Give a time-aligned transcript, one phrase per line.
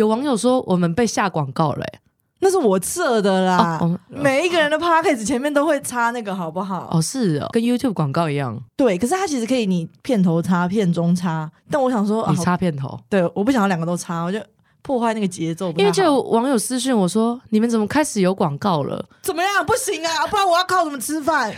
[0.00, 2.00] 有网友说我们被下广告了、欸，
[2.38, 3.76] 那是我设的啦。
[3.82, 6.88] 哦每一个人的 podcast 前面都会插那个，好不好？
[6.90, 12.98] 哦是哦，跟 YouTube 广告一样，对，可是它其实可以你片头插、片中插，但我想说，啊你插片头。
[13.10, 14.38] 对，我不想要两个都插，我就
[14.82, 15.72] 破坏那个节奏。
[15.76, 19.64] 因为就有网友私讯我说：“你们怎么开始有广告了怎么样？
[19.66, 21.52] 不行啊，不然我要靠什么吃饭？？”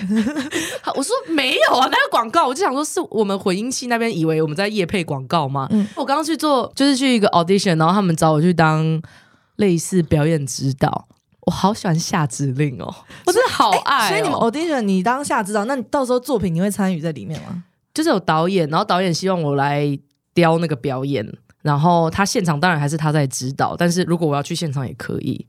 [0.94, 5.68] 我说：“没有啊，哪有广告？”我就想说，是我们混音器那边以为我们在夜配广告吗？
[5.70, 9.00] 嗯我刚刚去做，就是去一个 audition，然后他们找我去当
[9.56, 11.06] 类似表演指导。
[11.46, 12.86] 我好喜欢下指令哦，
[13.26, 17.64] 我真的好爱、哦所以你们 audition 你当下知道，那你到时候作品你会参与在里面吗？
[17.92, 19.98] 就是有导演，然后导演希望我来
[20.32, 21.26] 雕那个表演，
[21.62, 25.46] 然后他现场当然还是他在指导，但是如果我要去现场也可以，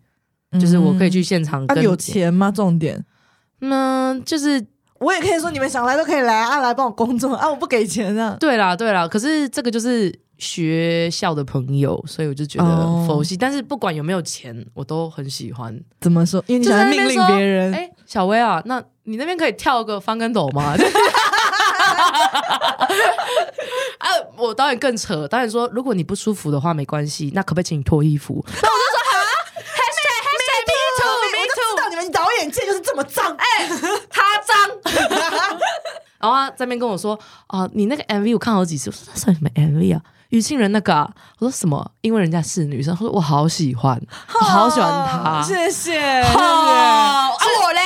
[0.59, 2.51] 就是我可以去现场啊，有钱吗？
[2.51, 3.03] 重点，
[3.61, 4.63] 嗯，就是
[4.99, 8.37] 我也可以说你们想来都可以来啊，来帮我工作啊，我不给钱啊。
[8.39, 15.77] 对啦对啦，可是这个就是学校的朋友，所以我就觉得哦佛系，但是不管有没有钱，我都很喜欢。
[15.99, 16.43] 怎么说？
[16.47, 20.75] 因为你就想要命令别人，哎、小薇啊，那你那边可以跳个翻跟斗吗？
[23.99, 28.43] 啊，我导演更扯，导演说如果你不舒服的话没关系，那可不可以请你脱衣服？
[28.45, 29.13] 那我就说好
[29.75, 29.93] too
[30.99, 33.35] 就 me 知道你们导演界就是这么脏。
[33.37, 33.67] 哎，
[34.09, 34.55] 他脏。
[36.19, 40.01] 然后他在那边跟我说啊，你那个 MV 我看好几次，我说那算什么 MV 啊？
[40.29, 41.91] 于庆仁那个、啊，我说什么？
[42.01, 44.01] 因为人家是女生，他说我好喜欢，
[44.33, 45.43] 我好喜欢他。
[45.43, 46.23] 谢谢，谢谢。
[46.23, 47.37] 好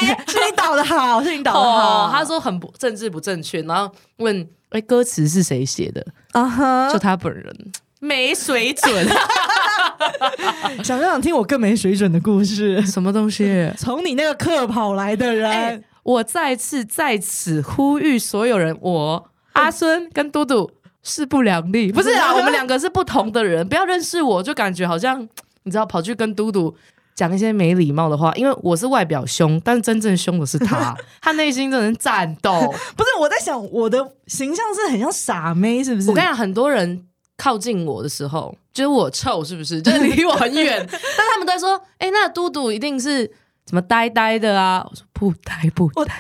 [0.28, 6.06] 是你导的好，是你导的好。，哦他说很不政治不正确，然后问哎歌词是谁写的？
[6.32, 9.08] 啊哈，就他本人没水准，
[10.84, 12.82] 想不想听我更没水准的故事？
[12.86, 13.72] 什么东西？
[13.78, 20.70] 从你那个课跑来的人，哎，我再次在此呼吁所有人，我阿孙跟嘟嘟
[21.02, 25.28] 势不两立，不是啊，我们两个是不同的人，不要认识我就感觉好像
[25.64, 26.76] 你知道跑去跟嘟嘟。
[27.18, 32.52] 讲一些没礼貌的话，因为我是外表凶，但真正凶的是他， 他内心真的是战斗。
[32.96, 33.98] 不是我在想，我的
[34.28, 36.10] 形象是很像傻妹，是不是？
[36.12, 37.04] 我跟你讲，很多人
[37.36, 39.82] 靠近我的时候，就是我臭，是不是？
[39.82, 43.26] 就是离我很远， 但他们都在说：“哎、那嘟嘟一定是
[43.66, 46.14] 怎么呆呆的啊？”我说：“不呆不呆。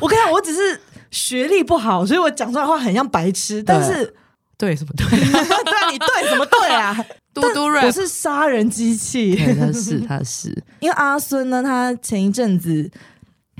[0.00, 0.78] 我跟你讲，我只是
[1.10, 3.62] 学历不好，所以我讲出来的话很像白痴。
[3.62, 4.14] 但是，
[4.58, 5.06] 对什么对？
[5.10, 6.96] 对啊，你对什么对啊？
[7.34, 9.36] 嘟嘟人我是杀人机器。
[9.36, 10.48] 他是他是，
[10.80, 12.90] 因为阿孙呢，他前一阵子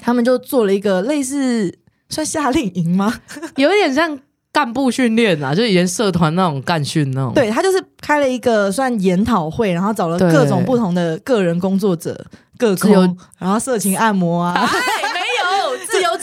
[0.03, 1.73] 他们就做了一个类似
[2.09, 3.13] 算夏令营吗？
[3.57, 4.19] 有一点像
[4.51, 7.35] 干部训练啊，就以前社团那种干训那种。
[7.35, 12.19] 对他就是开了一个算研讨会，然后找了各种不同的个人工作者，
[12.57, 13.03] 各自由，
[13.39, 14.67] 然后色情按摩啊，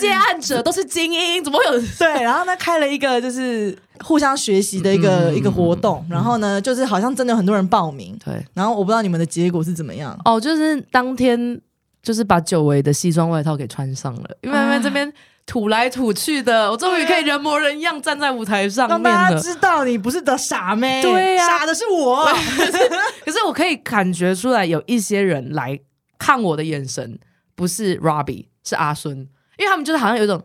[0.04, 1.82] 接案者都是精英，怎么会有？
[1.98, 10.18] 对，然后呢开了一个就是互相学习的一个、嗯一个活动，然后呢就是好像真的有很多人报名，对，然后我不知道你们的结果是怎么样。
[10.26, 11.60] 哦，就是当天
[12.02, 15.12] 就是把久违的西装外套给穿上了，因为啊因为这边
[15.46, 19.42] 吐来吐去的，我终于可以人模人样站在舞台上面让大家了。
[19.42, 22.26] 知道你不是的傻妹，对呀傻的是我。
[23.26, 25.80] 可是我可以感觉出来，有一些人来
[26.18, 27.20] 看我的眼神
[27.56, 29.28] 不是 Robbie，是阿孙，
[29.58, 30.42] 因为他们就是好像有一种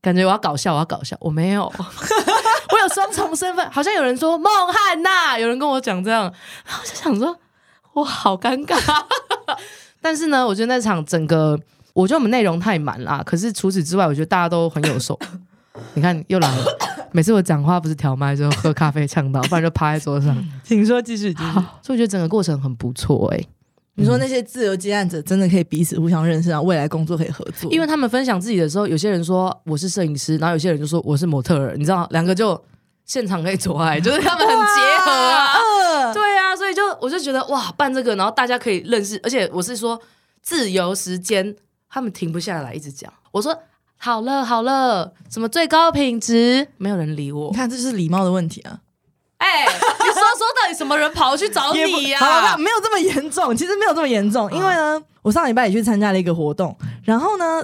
[0.00, 6.22] 感觉，我要搞笑，我要搞笑，我没有， 我有双重身份，好像有人说孟汉娜，有人跟我讲这样，
[6.66, 7.36] 然后我就想说，
[7.92, 8.76] 我好尴尬。
[10.00, 11.58] 但是呢，我觉得那场整个，
[11.92, 13.22] 我觉得我们内容太满啦。
[13.26, 15.18] 可是除此之外，我觉得大家都很有手。
[15.94, 16.64] 你看又来了，
[17.12, 20.36] 每次我讲话不是调麦就喝咖啡呛到，不然就趴在桌上。
[20.62, 21.50] 请说，继续继续。
[21.50, 23.40] 好，所以我觉得整个过程很不错哎、
[23.98, 32.62] 你说那些自由接案者真的可以彼此互相认识，然后未来工作可以合作，因为他们分享自己的时候，有些人说我是摄影师，然后有些人就说我是模特儿，你知道，两个就
[33.06, 35.46] 现场可以做爱， 就是他们很结合啊。
[35.46, 39.98] 啊，对啊，所以就我就觉得哇，办这个，然后大家可以认识，而且我是说
[40.42, 41.56] 自由时间，
[41.88, 43.10] 他们停不下来，一直讲。
[43.32, 43.58] 我说
[43.96, 47.56] 好了好了，什么最高品质，没有人理我你。
[47.56, 48.78] 看这就是礼貌的问题啊。
[49.38, 57.62] 哎、你说说到底什么人跑去找你呀、没有这么严重，其实没有这么严重，因为呢，我上礼拜也去参加了一个活动，然后呢，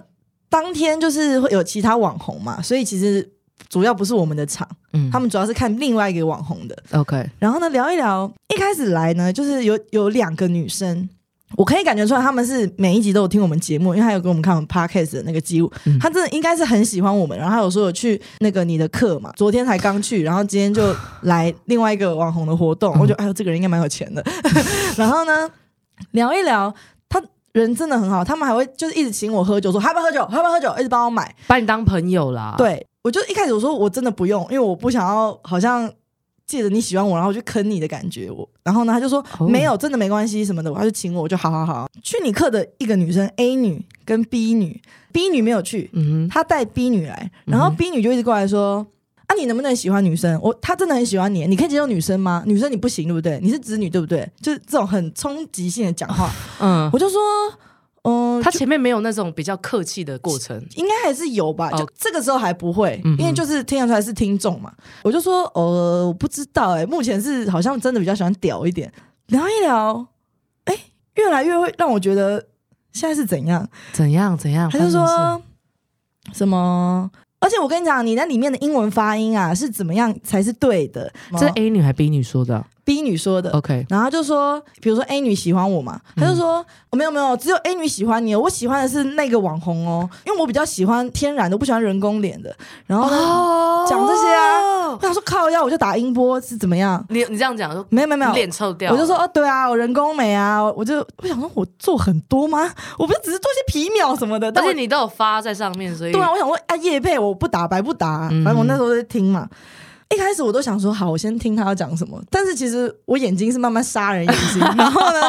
[0.48, 3.32] 当天就是会有其他网红嘛，所以其实
[3.68, 5.10] 主要不是我们的场，嗯。
[5.10, 11.08] 他们主要是看另外一个网红的，OK，然后呢聊一聊，一开始来呢就是有有两个女生。
[11.56, 17.36] 我可以感觉出来，他们是每一集都有听我们节目，因为他有给我们看我们 podcast 的那个记录，嗯他真的应该是很喜欢我们。
[17.36, 24.24] 然后他有说有去那个你的课嘛，昨天才刚去，然后今天就来另外一个网红的活动， 我觉得哎呦这个人应该蛮有钱的。
[24.96, 25.50] 然后呢
[26.12, 26.74] 聊一聊，
[27.08, 27.22] 他
[27.52, 31.34] 人真的很好，他们还会就是一直请我喝酒，说要不要喝酒，要不要喝酒，一直帮我买。
[31.46, 35.90] 把你当朋友啦。，对我就一开始我说我真的不用，因为我不想要好像
[36.46, 38.30] 借着你喜欢我，然后去坑你的感觉。
[38.30, 41.88] 我然后呢，他就说、哦没有，真的没关系什么的，他就请我，我就好好好。
[42.02, 44.80] 去你课的一个女生 A 女跟 B 女
[45.12, 48.86] ，B 女没有去，嗯哼，他带 B 女来，然后 B 女就一直过来说。
[49.28, 50.38] 啊，你能不能喜欢女生？
[50.42, 52.42] 我他真的很喜欢你，你可以接受女生吗？
[52.44, 53.38] 女生你不行，对不对？
[53.40, 54.28] 你是直女，对不对？
[54.42, 56.30] 就是这种很冲击性的讲话，
[56.60, 57.18] 嗯，我就说，
[58.02, 64.72] 嗯、他前面没有那种比较客气的过程，应该还是有吧，哦就这个时候还不会，嗯因为就是听得出来是听众嘛。
[65.02, 68.92] 我就说，呃，我不知道、哎，目前是好像真的比较喜欢屌一点，
[69.28, 70.06] 聊一聊，
[70.64, 70.76] 哎、
[71.14, 72.44] 越来越会让我觉得
[72.92, 73.68] 现在是怎样。
[73.92, 74.68] 怎样怎样？
[74.70, 75.40] 他就说
[76.32, 77.10] 什么？
[77.38, 81.12] 而且我跟你讲，你那里面的英文发音啊，是怎么样才是对的？
[81.32, 83.50] 这是 A 女还 B 女说的啊 B 女说的。
[83.52, 92.54] ？OK，然后他就说，比如说 A 女喜欢我嘛，他就说、哦、没有没有，只有 A 女喜欢你哦，我喜欢的是那个网红哦，因为我比较喜欢天然的，我不喜欢人工脸的。
[92.86, 97.04] 然后呢，哦讲这些啊我想说靠腰，我就打音波是怎么样？
[97.08, 102.68] 你你这样讲，说没有没有没有，脸臭掉，我就说哦，对啊，我人工美啊，我就我想说我做很多吗？
[102.98, 109.48] 我不是只是做些皮秒什么的，但我而且你都有发在上面，所以对啊，我想说啊，叶配我不打白不打，嗯反正我那时候在听嘛。
[110.12, 115.20] 一开始我都想说好，我先听他要讲什么，但是其实我眼睛是慢慢杀人眼睛， 然后呢。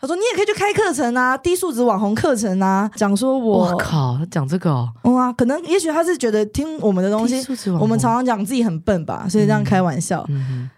[0.00, 7.44] 他说你也可以去开课程啊，低素质网红课程啊，讲说我我靠，他讲这个哦，哇、可能也许他是觉得听我们的东西
[7.80, 10.26] 我们常常讲自己很笨吧，所以这样开玩笑。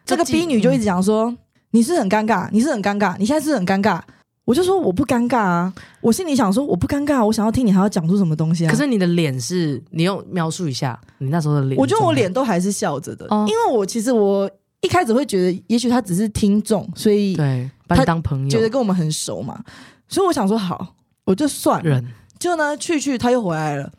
[0.04, 1.34] 这个 B 女就一直讲说
[1.70, 4.00] 你是很尴尬，你是很尴尬，你现在是很尴尬。
[4.44, 8.70] 我就说我不尴尬啊，我心里想说我不尴尬，我想要听你还要讲出什么东西啊？
[8.70, 11.80] 可是你的脸是，你用描述一下你那时候的脸。
[11.80, 14.50] 我觉得我脸都还是笑着的，哦因为我其实我
[14.80, 19.62] 一开始会觉得，也许他只是听众，所以对，把你当朋友，觉得跟我们很熟嘛，
[20.08, 21.88] 所以我想说好，我就算了。
[21.88, 22.04] 人
[22.38, 23.92] 结果呢，去去他又回来了。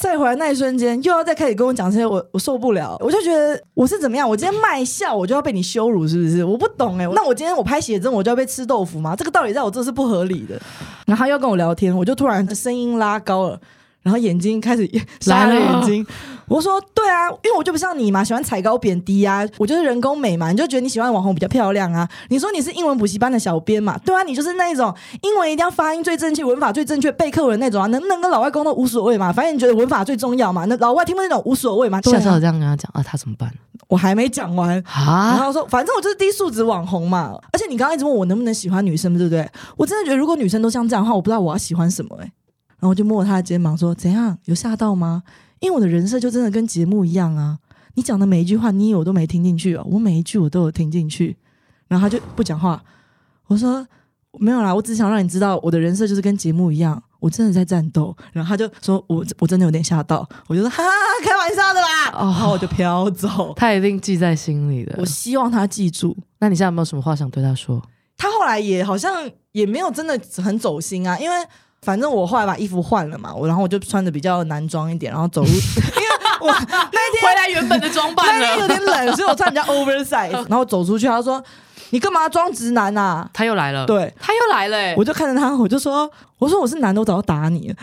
[0.00, 4.28] 再回来那一瞬间，又要再开始跟我讲这些，我我受不了，我就觉得我是怎么样？
[4.28, 6.42] 我今天卖笑，我就要被你羞辱，是不是？
[6.42, 9.14] 我不懂哎、那我今天我拍写真，我就要被吃豆腐吗？
[9.14, 10.58] 这个道理在我这是不合理的。
[11.06, 13.60] 然后他又跟我聊天，我就突然声音拉高了，
[14.02, 14.88] 然后眼睛开始
[15.20, 16.06] 杀了眼睛。
[16.46, 22.08] 我说对啊，因为我就不像你嘛，喜欢踩高贬低啊，我就是人工美嘛，你就觉得你喜欢网红比较漂亮啊。
[22.28, 24.92] 你说你是英文补习班的小编嘛，对啊，你就是那一种
[25.22, 32.00] 英文一定要发音最正确、文法最正确、背课文那种啊，能不能跟老外沟通无所谓嘛，反正你觉得文法最重要嘛，那老外听不懂无所谓嘛。
[32.00, 33.48] 对啊下次我这样跟他讲啊，他怎么办
[33.86, 35.36] 我还没讲完，然啊？
[35.36, 37.32] 后说，反正我就是低素质网红嘛。
[37.52, 39.48] 而且你刚刚一直问我能不能喜欢女生，对不对？
[39.76, 42.32] 我真的觉得如果女生都像这样的话，我不知道我要喜欢什么哎、
[42.80, 44.36] 然后我就摸他的肩膀说：“怎样？
[44.46, 45.22] 有吓到吗？
[45.60, 47.58] 因为我的人设就真的跟节目一样啊。
[47.94, 49.86] 你讲的每一句话，你以为我都没听进去哦？
[49.90, 51.36] 我每一句我都有听进去。”
[51.88, 52.82] 然后他就不讲话。
[53.46, 53.86] 我说
[54.38, 60.90] ：“没有啦，我只想让你知道，我的人设就是跟节目一样，我真的在战斗。”然后他就说：“我我真的有点吓到。”我就说：“哈哈，
[61.22, 63.52] 开玩笑的啦。”哦然后我就飘走。
[63.58, 65.04] 他一定记在心里的我。
[65.04, 66.16] 希望他记住。
[66.38, 67.82] 那你现在有没有什么话想对他说？
[68.16, 71.36] 他后来也好像也没有真的很走心啊，因为
[71.82, 76.08] 反正我后来把衣服换了嘛，我然后我就穿的比较男装一点，然后走路， 因为
[76.40, 81.42] 我 那天回来原本的装那天有点冷，所以我穿比较 oversize，然后走出去，他说
[81.90, 83.28] 你干嘛装直男啊？
[83.32, 87.76] 他又来了，，对，他又来了、欸，我就看着他，我就说我说我是男的，我早就打你了。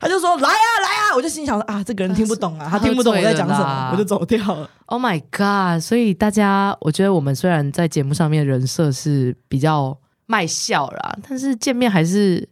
[0.00, 4.70] 他就说来啊来啊，我就心想说啊，这个人听不懂啊，他听不懂我在讲什么，我就走掉了。
[4.86, 5.82] Oh my god！
[5.82, 9.96] 所以大家，我觉得我们虽然在节目上面人设是比较
[10.28, 12.48] 卖笑啦，但是见面还是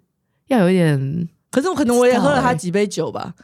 [0.49, 1.29] 要有一点。
[1.51, 3.35] 可是我可能我也喝了他几杯酒吧，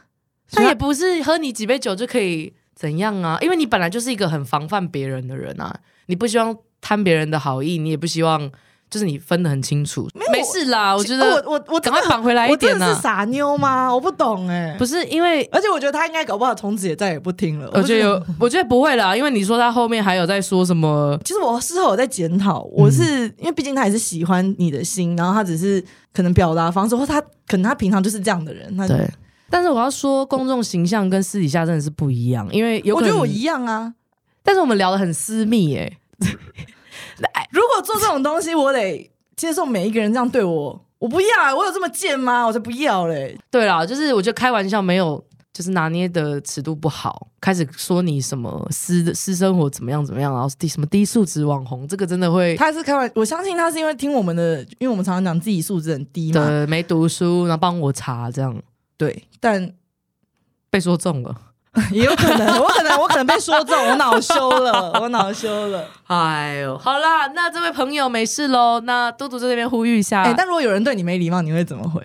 [0.51, 8.51] 他也不是喝你几杯酒就可以怎样啊，因为你本来就是一个很防范别人的人啊，你不希望贪别人的好意，你也不希望
[8.93, 10.07] 就是你分得很清楚。
[10.13, 13.91] 有没事啦，我觉得我我赶快绑回来一点呐、的是傻妞吗？
[13.91, 17.67] 我不懂哎、不是因为而且我觉得他应该搞不好从此也再也不听了。
[17.73, 25.83] 我觉得有，我觉得不会啦，因为你说他后面还有在说什么，其实我事后有在检讨，我是、因为毕竟他也是喜欢你的心，然后他只是
[26.13, 28.77] 可能表达方式，或他可能他平常就是这样的人。
[28.77, 29.09] 他对。
[29.49, 33.93] 但是我要说，公众形象跟私底下真的是不一样，因为有我觉得我一样啊。
[34.45, 35.97] 但是我们聊得很私密耶、
[37.51, 42.45] 如果做这种东西，我得接受每一个人这样对我，我不要、啊，我有这么贱吗？
[42.45, 43.37] 我才不要嘞！
[43.51, 56.45] 对啦，就是我觉得开玩笑没有，就是拿捏的尺度不好，开始说你什么私私生活怎么样怎么样，然后低什么低素质网红，这个真的会他是开玩，我相信他是因为听我们的，因为我们常常讲自己素质很低嘛。
[56.45, 58.55] 对没读书，然后帮我查这样
[58.97, 59.73] 对，但
[60.69, 61.35] 被说中了。
[61.91, 65.83] 也有可能，我可能我可能被说中，我恼羞了， 我恼羞了。
[66.05, 68.79] 哎呦，好啦，那这位朋友没事喽。
[68.81, 72.01] 那嘟嘟在这边呼吁一下，哎、但如果有人对你没礼貌，你会怎么回？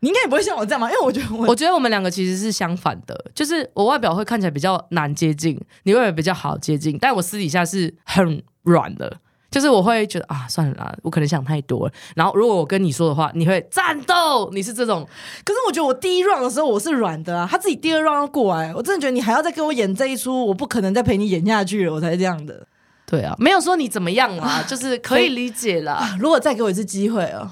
[0.00, 0.88] 你应该也不会像我这样吧？
[0.90, 9.18] 因为我觉得我我觉得我们两个其实是相反的，就是我外表会看起来比较难接近，你外表比较好接近，但我私底下是很软的，
[9.52, 11.92] 就是我会觉得啊，算了啦，我可能想太多了。
[12.16, 15.06] 然后如果我跟你说的话，你会战斗，你是这种，
[15.44, 22.66] 可是我觉得我第一 round 的时候我是软的啊，他自己第二 round 要过来，我真的觉得你还要再跟我演这一出，我不可能再陪你演下去了，我才这样的。
[23.04, 25.92] 对啊，没有说你怎么样啊，就是可以理解啦。
[25.92, 27.50] 啊，如果再给我一次机会哦，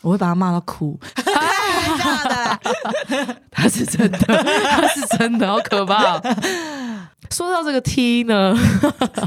[0.00, 0.98] 我会把他骂到哭。
[3.50, 6.20] 他 是真的，他是真的，好可怕哦、
[7.30, 8.54] 说到这个 T 呢，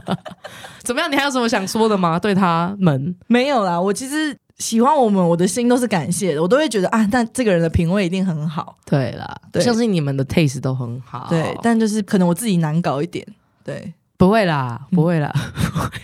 [0.83, 1.11] 怎么样？
[1.11, 2.19] 你还有什么想说的吗？
[2.19, 3.15] 对他们？
[3.27, 8.77] 没有啦，我其实喜欢我们，我的心都是感谢的，我都会觉得啊，但这个人的品味一定很好。
[8.85, 11.27] 对啦，对相信你们的 taste 都很好。
[11.29, 13.25] 对，但就是可能我自己难搞一点。
[13.63, 15.33] 对，不会啦，不会啦，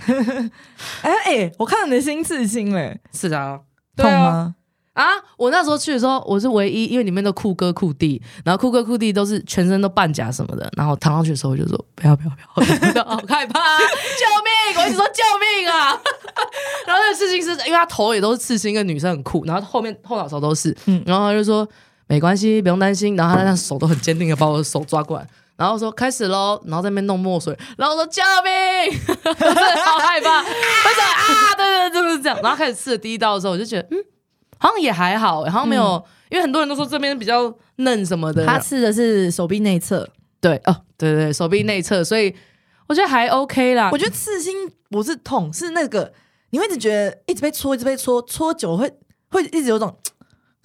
[1.04, 3.60] 哎、哎、我看到你的心刺青嘞，是啊，
[3.98, 4.56] 痛吗？
[5.00, 5.16] 啊！
[5.38, 13.78] 我那时候去的时候，我是唯一，因为里面都酷哥酷弟，然后酷哥酷弟都是全身都半甲什么的，然后躺上去的时候我就说不要不要不要，好 害怕，
[14.20, 14.82] 救命！
[14.84, 15.98] 我一直说救命啊！
[16.86, 21.66] 然后那个刺青是因为他头也都是刺青，一个女生很酷，然后后面后脑勺都是，嗯然后他就说
[22.08, 25.26] 没关系，不用担心，然后他那手都很坚定的把我的手抓过来。
[25.56, 32.40] 然后说开始喽，然后在那边弄墨水，然后我说救命，真的好害怕，他说啊，对对对，就是这样。
[32.42, 33.98] 然后开始刺了第一刀的时候，我就觉得嗯，
[34.60, 38.46] 好像也还好，好像没有，因为很多人都说这边比较嫩什么的。
[38.46, 40.08] 他刺的是手臂内侧，
[40.40, 42.36] 对哦，对对对，手臂内侧，所以
[42.88, 43.90] 我觉得还 OK 啦。
[43.92, 44.54] 我觉得刺心
[44.90, 46.14] 不是痛，是那个
[46.52, 48.92] 你会一直觉得一直被戳，一直被戳，戳久会
[49.30, 49.96] 会一直有种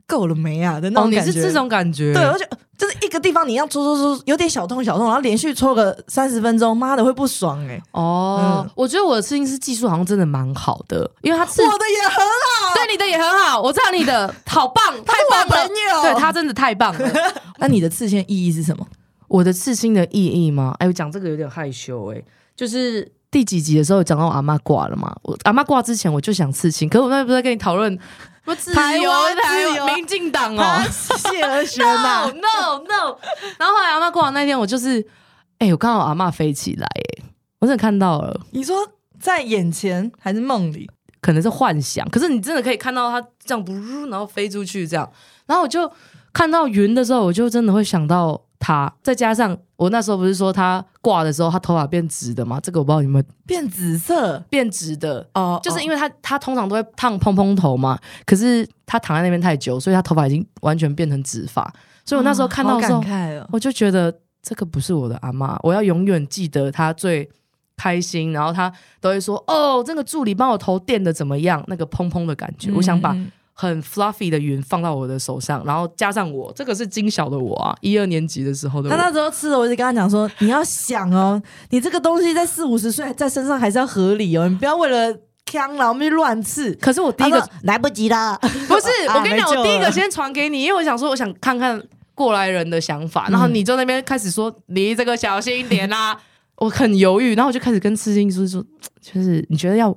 [0.07, 1.31] 够了没啊的那哦，种感觉。
[1.31, 2.13] 你是这种感觉？
[2.13, 15.59] 对，而且就是一个地方你要搓搓搓，有点小痛小痛，然后连续搓个三十分钟，妈的会不爽哎、哦，嗯我觉得我的刺青师技术好像真的蛮好的，因为他刺我的也很好，对你的也很好，我知道你的好棒，太我棒了 朋。
[15.69, 16.03] 友。
[16.03, 17.11] 对他真的太棒了。
[17.59, 18.87] 那你的刺青意义是什么？
[19.29, 20.75] 我的刺青的意义吗？
[20.79, 22.23] 哎，我讲这个有点害羞哎、
[22.57, 27.97] 就是第几集的时候讲到我阿妈挂了嘛，我阿妈挂之前我就想刺青，可是我那不是在跟你讨论
[28.45, 29.11] 什么自由
[29.49, 30.61] 自由湾民进党哦。
[30.63, 33.19] 啊，谢和弦呐、，no no no，
[33.59, 35.05] 然后后来阿妈过完那天，我就是
[35.59, 37.25] 哎、我看到阿妈飞起来哎、
[37.61, 38.41] 我真的看到了。
[38.51, 38.77] 你说
[39.19, 40.91] 在眼前还是梦里？
[41.21, 43.73] 可能是幻想，可是你真的可以看到它这样不，
[44.11, 45.11] 然后飞出去这样，
[45.47, 45.91] 然后我就
[46.35, 52.59] 看到云的时候，我就真的会想到他，再加上我那时候不是说他挂的时候，他头发变直的吗？
[52.63, 61.63] 这个我不知道有没有变紫色变直的，哦，就是因为为他他通常都会烫蓬蓬头嘛，可是他躺在那边太久，所以他头发已经完全变成直发，
[62.07, 64.11] 所以我那时候看到的时候，感慨哦，我就觉得
[64.43, 67.29] 这个不是我的阿妈，我要永远记得她最
[67.77, 71.63] 开心，然后她都会说：“哦，这个助理帮我头垫的怎么样？
[71.67, 72.73] 那个蓬蓬的感觉。
[72.73, 78.97] 我想把嗯很 fluffy 的云放到我的手上，然后加上我，这个是金小的我啊，一二年级的时候的我。
[78.97, 86.75] 他那时候吃的，我就跟他讲说，你要想哦，你这个东西在四五十岁在身上还是要合理哦，你不要为了呛了我们去乱刺。
[86.75, 91.81] 可是我第一个来不及了， 不是，啊我跟你讲，我第一个先传给你，因为我想说，我想看看
[92.17, 96.19] 过来人的想法，然后你就那边开始说你这个小心一点啦、
[96.59, 98.65] 我很犹豫，然后我就开始跟刺青师说，
[99.01, 99.97] 就是你觉得要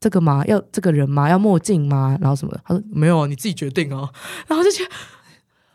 [0.00, 0.44] 这个吗？
[0.46, 1.28] 要这个人吗？
[1.28, 2.16] 要墨镜吗？
[2.20, 2.60] 然后什么的？
[2.64, 4.08] 他说没有，你自己决定哦。
[4.46, 4.90] 然后我就觉得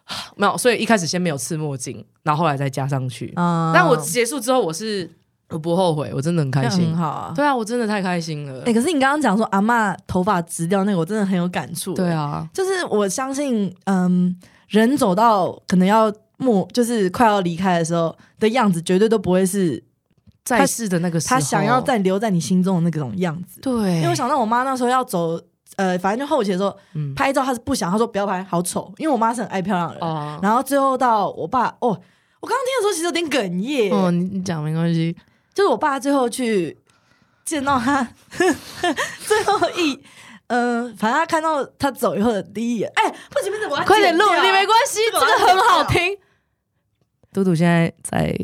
[0.36, 3.34] 没有，所以一开始先没有刺墨镜，然后后来再加上去。
[3.36, 5.10] 啊但我结束之后，我是
[5.50, 6.98] 我不后悔，我真的很开心很。
[6.98, 7.34] 好啊。
[7.36, 8.63] 对啊，我真的太开心了。
[8.65, 11.94] 哎、可是你刚刚讲说阿嬷头发直掉那个，我真的很有感触。
[11.94, 14.36] 对，啊，就是我相信，嗯，
[14.70, 19.84] 人走到可能要末，就是快要离开的时候的样子，绝对都不会是
[20.43, 23.62] 在世的那个时候，他想要再留在你心中的那种样子。
[23.62, 25.39] 对，因为我想到我妈那时候要走，
[25.77, 28.93] 呃，反正就后期的时候嗯拍照，她是不想，她说不要拍，好丑。
[28.97, 30.03] 因为我妈是很爱漂亮的人。
[30.03, 31.89] 哦，然后最后到我爸，哦，
[32.39, 35.15] 我刚刚听的时候其实有点哽咽，哦，你你讲没关系。
[35.53, 36.77] 就是我爸最后去
[37.45, 38.07] 见到他
[39.25, 40.03] 最后一。
[40.47, 46.15] 嗯、反正他看到他走以后的第一眼，哎，不行不行，我要快点录，你没关系，这个很好听。
[47.31, 48.38] 嘟嘟现在在，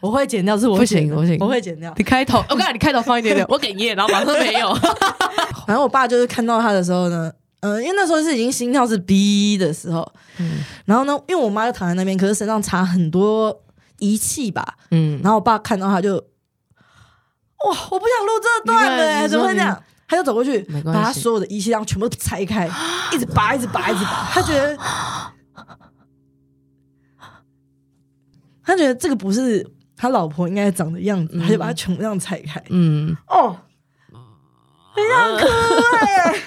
[0.00, 1.92] 我会剪掉，是我不行我不行我会剪掉。
[1.96, 4.72] 你开头，我告诉你，开头放一点点，我哽咽，然后马上没有。
[5.66, 13.64] 反正我爸就是看到他的时候呢，嗯、因为那时候是已经心跳是 B 的时候，嗯然后呢，因为我妈就躺在那边，可是身上插很多
[13.98, 19.82] 仪器吧，嗯，然后我爸看到他就，哇，我不想录这段了、怎么会这样？
[20.06, 22.66] 他就走过去把他所有的仪器让全部拆开，
[23.12, 24.28] 一直拔，一直拔，一直拔。
[24.32, 24.78] 他觉得，
[28.64, 32.62] 他觉得这个不是他老婆应该长的样子，嗯他就把它全部这样拆开。
[32.70, 33.58] 嗯，哦，
[34.92, 35.46] 很想哭
[35.96, 36.42] 哎、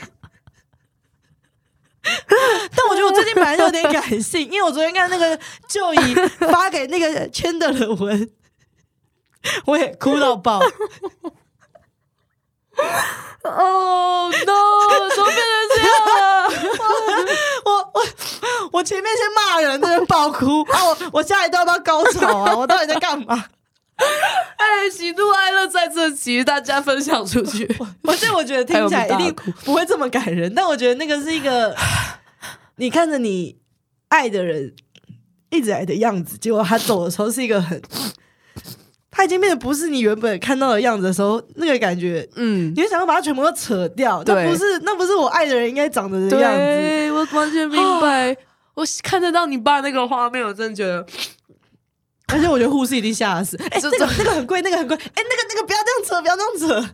[2.75, 6.15] 但我觉得我最近本来就有点感性，因为我昨天看那个就以
[6.50, 8.31] 发给那个圈的人文，
[9.65, 10.60] 我也哭到爆。
[13.44, 15.10] 哦 no！
[15.16, 16.50] 怎么变成这样了？
[17.66, 18.02] 我我
[18.74, 20.86] 我前面先骂人，这边爆哭啊！
[20.86, 22.56] 我我下一段要高潮啊？
[22.56, 23.46] 我到底在干嘛？
[24.58, 27.68] 哎，喜怒哀乐在这集，大家分享出去。
[28.04, 29.36] 而且我觉得听起来一定
[29.66, 31.76] 不会这么感人，但我觉得那个是一个
[32.76, 33.58] 你看着你
[34.10, 34.76] 爱的人
[35.50, 37.82] 一直来的样子，结果他走的时候是一个很。
[39.12, 47.12] 他已经变得不是你原本看到的样子的时候，那个感觉，嗯，你会想要把它全部都扯掉，那不是那不是我爱的人应该长得的样子。
[47.12, 48.36] 我完全明白，
[48.74, 51.06] 我看得到你爸那个画面，我真的觉得，
[52.27, 53.58] 而且我觉得护士一定吓死。
[53.70, 54.96] 哎，这个那个很贵，那个很贵。
[54.96, 56.89] 哎，那个那个不要这样扯，不要这样扯。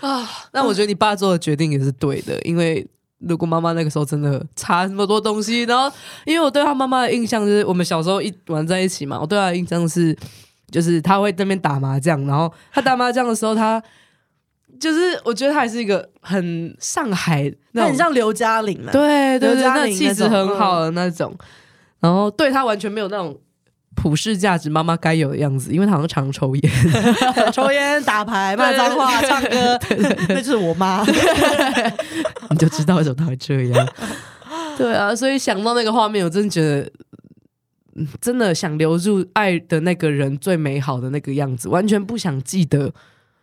[0.08, 2.86] 啊，那我觉得你爸做的决定也是对的，因为。
[3.28, 10.16] 如果妈妈那个时候真的差那么多东西，然后因为我对他妈妈的印象就是我们小时候一玩在一起嘛，我对他的印象是
[10.70, 13.82] 就是他会那边打麻将，然后他打麻将的时候，他
[14.80, 21.36] 就是我觉得他还是一个很上海，那很像刘嘉玲，对对对，那气质很好的那种，
[22.00, 23.38] 然后对他完全没有那种。
[23.94, 26.72] 普世价值，妈妈该有的样子，因为她好像常抽烟、
[27.52, 29.78] 抽烟、打牌、骂脏话、唱歌，
[30.28, 31.04] 那就是我妈，
[32.50, 33.88] 你就知道为什么她会这样。
[34.76, 36.90] 对啊，所以想到那个画面，我真的觉得，
[38.20, 42.92] 真的想留住爱的那个人最美好的那个样子，完全不想记得，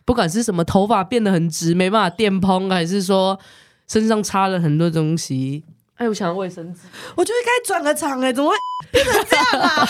[0.06, 3.40] 不管是什么头发变得很直，没办法电蓬，还是说
[3.88, 5.64] 身上插了很多东西。
[6.02, 6.80] 哎，我想要卫生纸，
[7.16, 8.56] 我觉得该转个场哎，怎么会
[8.92, 9.88] 变成这样啊？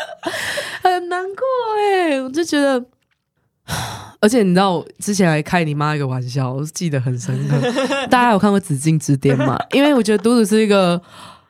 [0.82, 1.44] 很难过
[1.78, 2.82] 哎，我就觉得，
[4.20, 7.60] 而且你知道，我之前还开你妈一个玩笑，我记得很深刻。
[8.06, 9.58] 大家有看过《紫禁之巅》吗？
[9.72, 10.98] 因为我觉得嘟嘟是一个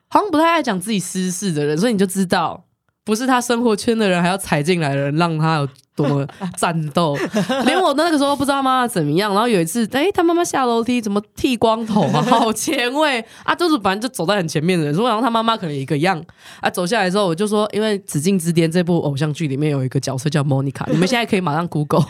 [0.09, 2.65] 好像不太爱讲自己私事的人，所以你就知道。
[3.05, 7.17] 不是他生活圈的人，还要踩进来的人，让他有多么战斗。
[7.67, 12.23] 连我那个时候不知道妈妈怎么样，然后有一次，哎，他妈妈下楼梯怎么剃光头啊？
[12.23, 13.55] 好前卫啊！
[13.55, 16.23] 就是反正就走在很前面的人，说然后他妈妈可能一个样
[16.61, 16.71] 啊。
[16.71, 22.05] 走下来之后，我就说，因为《紫禁之巅》这部偶像剧里面有一个角色叫莫妮卡，你们现在可以马上 Google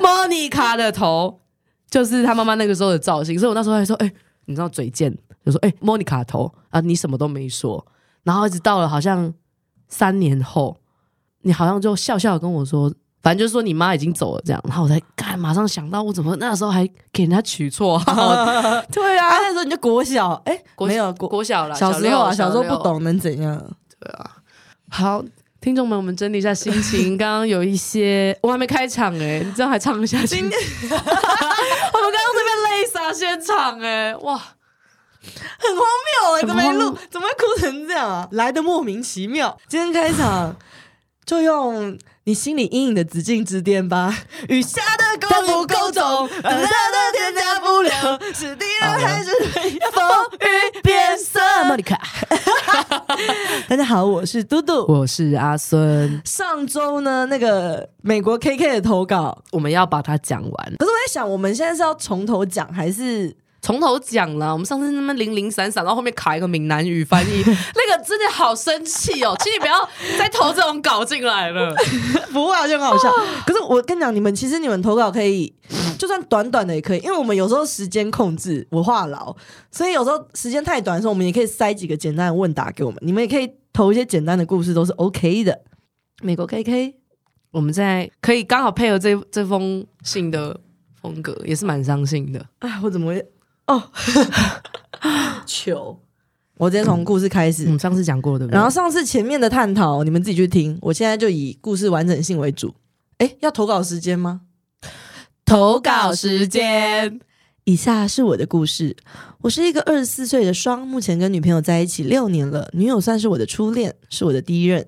[0.00, 1.40] 莫妮卡的头，
[1.90, 3.38] 就是他妈妈那个时候的造型。
[3.38, 4.12] 所以我那时候还说，哎，
[4.44, 7.84] 你知道嘴贱，就说，哎，莫妮卡头啊，你什么都没说，
[8.22, 9.34] 然后一直到了好像。
[9.88, 10.80] 三年后，
[11.42, 12.92] 你好像就笑笑跟我说，
[13.26, 18.00] 反正就是说你妈已经走了这样，然后我才干，马上想到我怎么那时候还给人家取错，
[18.92, 23.60] 对啊，那时候你就国小，哎，没有国国小了，小时候啊，小时候不懂能怎样？
[23.98, 24.30] 对啊，
[24.90, 25.24] 好，
[25.60, 30.24] 听众们，我们整理一下心情，刚刚有一些我还没开场哎，你这样还唱一下？
[30.24, 30.52] 今天
[30.86, 34.40] 我们刚刚这边泪洒现场哎，哇！
[35.58, 35.84] 很荒
[36.30, 36.96] 谬哎，怎么没录？
[37.10, 38.28] 怎么会哭成这样啊？
[38.30, 39.58] 来的莫名其妙。
[39.66, 40.54] 今天开场
[41.24, 44.12] 就用你心里阴影的紫禁之巅吧。
[44.50, 46.28] 雨下的够不够重？
[46.28, 49.30] 等待的天加不了，是敌人还是
[49.92, 50.02] 风
[50.40, 51.38] 雨变色？
[51.66, 51.96] 莫妮卡，
[53.70, 56.20] 大家好，我是嘟嘟，我是阿孙。
[56.24, 60.74] 上周呢，那个美国 KK 的投稿，我们要把它讲完。
[60.78, 63.36] 可是我在想，我们现在是要从头讲还是？
[63.66, 67.42] 从头讲了，我们上次那么零零散散，然后后面卡一个闽南语翻译，
[67.74, 69.34] 那个真的好生气哦！
[69.40, 69.74] 请你不要
[70.16, 71.74] 再投这种稿进来了，
[72.32, 73.10] 不会就很好笑。
[73.44, 75.52] 可是我跟你讲，你们其实你们投稿可以，
[75.98, 79.36] 就算短短的也可以，因为我们有时候时间控制我话痨，
[79.72, 83.00] 所以有时候时间太短的时候，我们也可以塞几个简单的问答给我们。
[83.02, 85.62] 你们也可以投一些简单的故事，都是 OK 的。
[86.22, 86.94] 美国 KK，
[87.50, 90.60] 我们在可以刚好配合这这封信的
[91.02, 92.46] 风格，也是蛮伤心的。
[92.60, 93.26] 哎，我怎么会？
[93.66, 93.82] 哦，
[95.44, 95.98] 求
[96.58, 97.64] 我直接从故事开始。
[97.66, 100.78] 嗯，上次讲过的，然后上次前面的探讨你们自己去听。
[100.80, 102.74] 我现在就以故事完整性为主。
[103.18, 104.42] 哎，要投稿时间吗？
[105.44, 107.20] 投稿时间，
[107.64, 108.96] 以下是我的故事。
[109.42, 112.68] 我是一个二十四岁的双，目前跟女朋友在一起六年了。
[112.72, 114.86] 女友算是我的初恋，是我的第一任。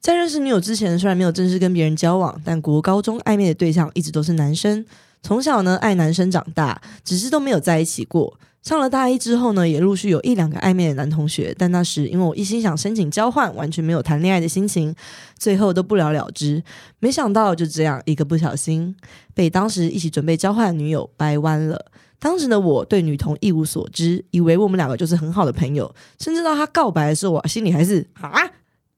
[0.00, 4.84] 在认识女友之前，虽然没有正式跟别人交往，但国高中暧昧的对象一直都是男生。
[5.22, 8.38] 从小呢爱男生长大，只是都没有在一起过。
[8.62, 14.94] 上了大一之后呢，也陆续有一两个暧昧的男同学，但那时因为我一心想申请交换，完全没有谈恋爱的心情，
[15.36, 16.62] 最后都不了了之。
[17.00, 18.94] 没想到就这样一个不小心，
[19.34, 21.86] 被当时一起准备交换的女友掰弯了。
[22.20, 28.48] 当时的我对女童一无所知，以为我们两个就是很好的朋友，甚至到他告白的时候，我心里还是啊。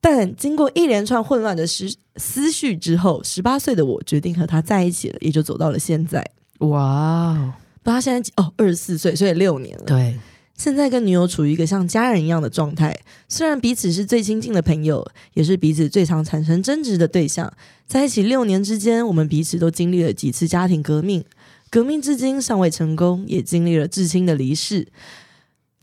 [0.01, 6.23] 但经过一连串混乱的思思绪之后，十八岁的我决定和他在一起了，也就走到了现在。
[6.59, 9.83] 哇，不，他现在哦二十四岁，所以六年了。
[9.85, 10.17] 对，
[10.55, 12.95] 现在跟女友处于一个像家人一样的状态，
[13.27, 17.51] 虽然彼此是最亲近的朋友，也是彼此最常产生争执的对象。
[17.87, 21.25] 在一起六年之间，我们彼此都经历了几次家庭革命，
[21.69, 24.87] 革命至今尚未成功，也经历了至亲的离世。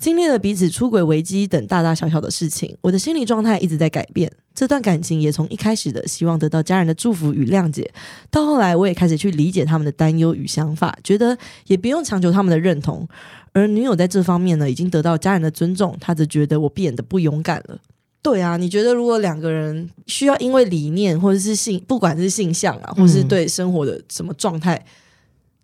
[0.02, 4.28] 经历了彼此出轨危机等大大小小的事情，我的心理状态一直在改变。
[4.52, 7.88] 这段感情也从一开始的希望得到家人的祝福与谅解，
[8.28, 11.38] 到后来我也开始去理解他们的担忧与想法，觉得
[11.68, 13.06] 也不用强求他们的认同。
[13.52, 17.78] 而女友在这方面呢，已经得到家人的尊重，她则觉得我变得不勇敢了。
[18.20, 24.84] 对啊，你觉得如果两个人需要因为理念或者是性，不管是性向啊，或是对生活的什么状态？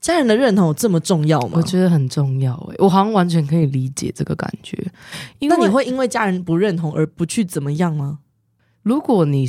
[0.00, 1.52] 家人的认同有这么重要吗？
[1.54, 4.76] 我觉得很重要诶，我好像完全可以理解这个感觉。
[5.40, 8.20] 那你会因为家人不认同而不去怎么样吗？
[8.82, 9.46] 如果你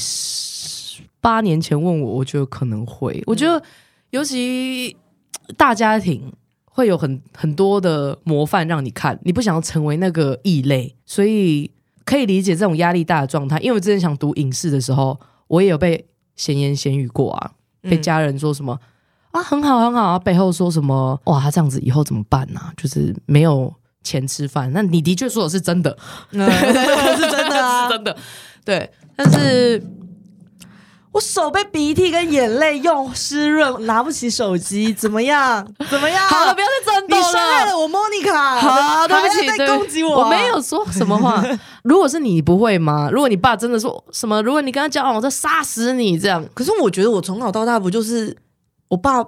[1.22, 3.22] 八年前问我，我觉得可能会。
[3.28, 3.62] 我觉得
[4.10, 4.98] 尤其
[5.56, 6.34] 大家庭
[6.66, 11.70] 会有很很多的模范让你看，你不想要成为那个异类，所以
[12.04, 13.60] 可以理解这种压力大的状态。
[13.60, 18.80] 因为我之前想读影视的时候，我也有被闲言闲语过啊，被家人说什么。
[19.32, 20.20] 啊，很好很好啊！
[20.20, 21.20] 背后说什么？
[21.26, 22.60] 哇，他这样子以后怎么办呢？
[22.76, 23.72] 就是没有
[24.04, 24.72] 钱吃饭。
[24.74, 25.96] 那你的确说的是真的，
[26.32, 28.18] 是真的啊，是真的。
[28.66, 29.84] 对，但是
[31.12, 35.64] 我手被鼻涕跟眼泪用湿润，拿不起手机，怎么样？
[35.92, 36.28] 怎么样？
[36.28, 37.24] 好了，不要再争斗了。
[37.24, 40.24] 你伤害了我莫妮卡，好，对不起，在攻击我。
[40.24, 41.44] 我没有说什么话。
[41.84, 43.10] 如果是你，不会吗？
[43.12, 46.44] 如果你爸真的说什么，如果你跟他交往，我再杀死你，这样。
[46.56, 48.36] 可是我觉得我从小到大不就是。
[48.90, 49.26] 我爸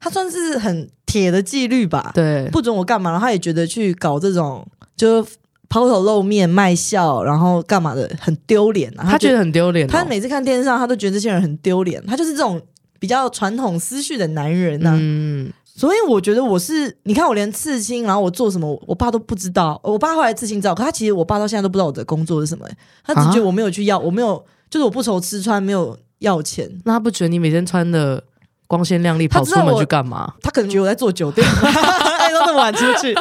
[0.00, 4.64] 他算是很铁的纪律吧，对，不准我干嘛，然后他也觉得去搞这种
[4.96, 5.26] 就
[5.68, 9.88] 抛头露面卖笑，然后干嘛的很丢脸啊，他觉得很丢脸。
[9.88, 12.02] 他每次看电视上，他都觉得这些人很丢脸。
[12.06, 12.60] 他就是这种
[12.98, 14.96] 比较传统思绪的男人呐。
[14.98, 19.80] 嗯，所以我觉得我是，你看我连刺青，然后我做什么，我爸都不知道。
[19.82, 22.66] 我爸后来刺青知道，可他其实我爸到现在都不知道我的工作是什么，
[23.04, 26.70] 他只觉得我没有去要，我没有，就是我不愁吃穿，没有要钱。
[26.84, 28.22] 那他不觉得你每天穿的？
[28.68, 30.32] 光鲜亮丽跑出门去干嘛？
[30.40, 33.12] 他可能觉得我在做酒店， 都那么晚出去。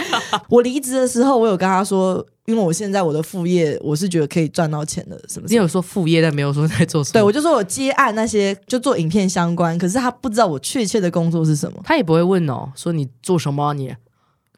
[0.50, 5.18] 我离职的时候，我有跟他说，因为我现在我的副业，我是觉得可以赚到钱的。
[5.28, 5.48] 什么？
[5.50, 7.14] 你有说副业，但没有说在做什么？
[7.14, 9.78] 对，我就说我接案那些，就做影片相关。
[9.78, 13.74] 可是他不知道我确切的工作是什么，他也不会问哦，说你做什么？
[13.74, 13.96] 你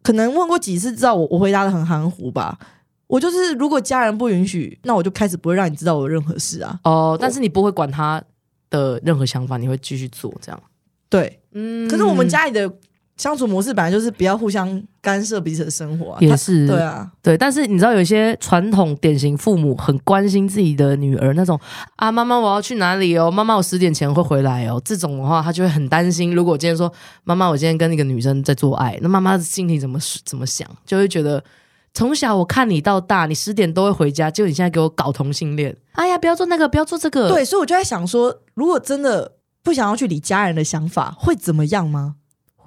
[0.01, 2.57] 可能问过几次，知道我我回答的很含糊吧。
[3.05, 6.79] 我就是，如果家人不允许，那我就开始不会让你知道我任何事啊。
[6.83, 8.21] 哦，但是你不会管他
[8.69, 10.61] 的任何想法，你会继续做这样。
[11.09, 12.71] 对，嗯，可是我们家里的
[13.17, 17.37] 相处模式本来就是不要互相干涉彼此的生活，也是对啊，对。
[17.37, 21.59] 但是你知道，有些传统典型父母很关心自己的女儿，那种
[21.97, 26.33] 啊，妈妈我要去哪里哦，妈妈我十点前会回来哦，这种的话，他就会很担心。
[26.33, 26.91] 如果今天说
[27.23, 31.43] 妈妈我今天跟那个女生在做爱，那妈妈的心里怎么怎么想，就会觉得
[31.93, 37.27] 从小我看你到大，你十点都会回家，结果你现在给我搞同性恋，哎呀，不要做那个，不要做这个。
[37.29, 39.38] 对，所以我就在想说，如果真的。
[39.69, 42.15] 不想要去理家人的想法会怎么样吗？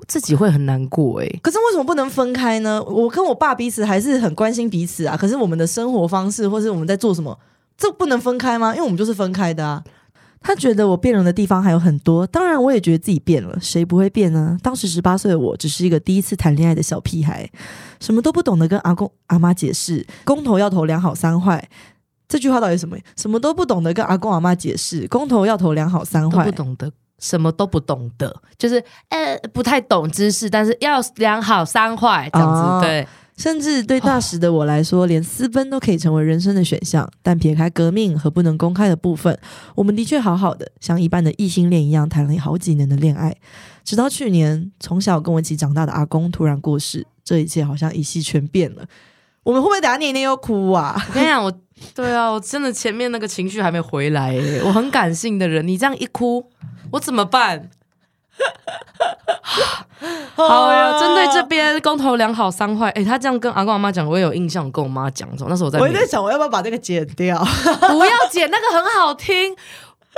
[0.07, 1.29] 自己会很难过哎。
[1.43, 2.81] 可是为什么不能分开呢？
[2.85, 5.17] 我跟我爸彼此还是很关心彼此啊。
[5.17, 7.37] 可是我们的生活方式，或是我们在做什么，
[7.77, 8.71] 这不能分开吗？
[8.73, 9.83] 因为我们就是分开的啊。
[10.41, 13.59] 他觉得我变了的地方还有很多，当然我也觉得自己变了。
[13.61, 14.57] 谁不会变呢？
[14.63, 17.51] 当时十八岁的我只是一个第一次谈恋爱的小屁孩，
[17.99, 21.69] 什么都不懂得跟阿公阿妈解释，公投要投两好三坏。
[22.33, 22.97] 这句话到底什么？
[23.15, 32.87] 什么都不懂得跟阿公阿妈解释，公投要投两好三坏，不懂得什么都不懂得，就是呃不太懂知识，但是要两好三坏这样子。
[32.87, 37.07] 对，甚至对那时的我来说，连私奔都可以成为人生的选项。
[37.23, 39.39] 但撇开革命和不能公开的部分，
[39.75, 43.37] 我们的确好好的，像一般的异性恋一样谈了好几年的恋爱。
[43.85, 48.87] 直到去年，从小跟我一起长大的阿公突然过世，这一切好像一系全变了。
[49.45, 50.95] 我们会不会等下念念又哭啊？
[51.09, 51.53] 我跟你讲，我
[51.95, 56.49] 对啊，我真的前面那个情绪还没回来诶，我很感性的人，你这样一哭，
[56.93, 57.71] 我怎么办？
[60.35, 67.39] 好呀，针对这边公投良好三坏，哎，他这样跟阿公阿妈讲，我也有印象，跟我妈讲，那时候我在，我在想我要不要把这个剪掉？
[67.91, 69.55] 不要剪，那个很好听。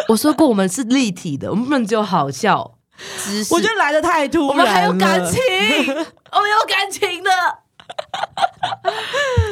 [0.09, 2.75] 我说过，我们是立体的，我们不能只有好笑。
[3.51, 7.31] 我觉得来的太突然，我们还有感情，我们有感情的。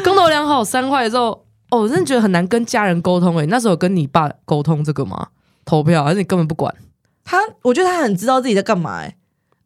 [0.05, 3.47] 公投良好三坏的时候，哦，我真的觉得很难跟家人沟通诶。
[3.47, 5.29] 那时候跟你爸沟通这个吗？
[5.65, 6.75] 投票还是你根本不管
[7.25, 7.39] 他？
[7.63, 9.17] 我觉得他很知道自己在干嘛诶。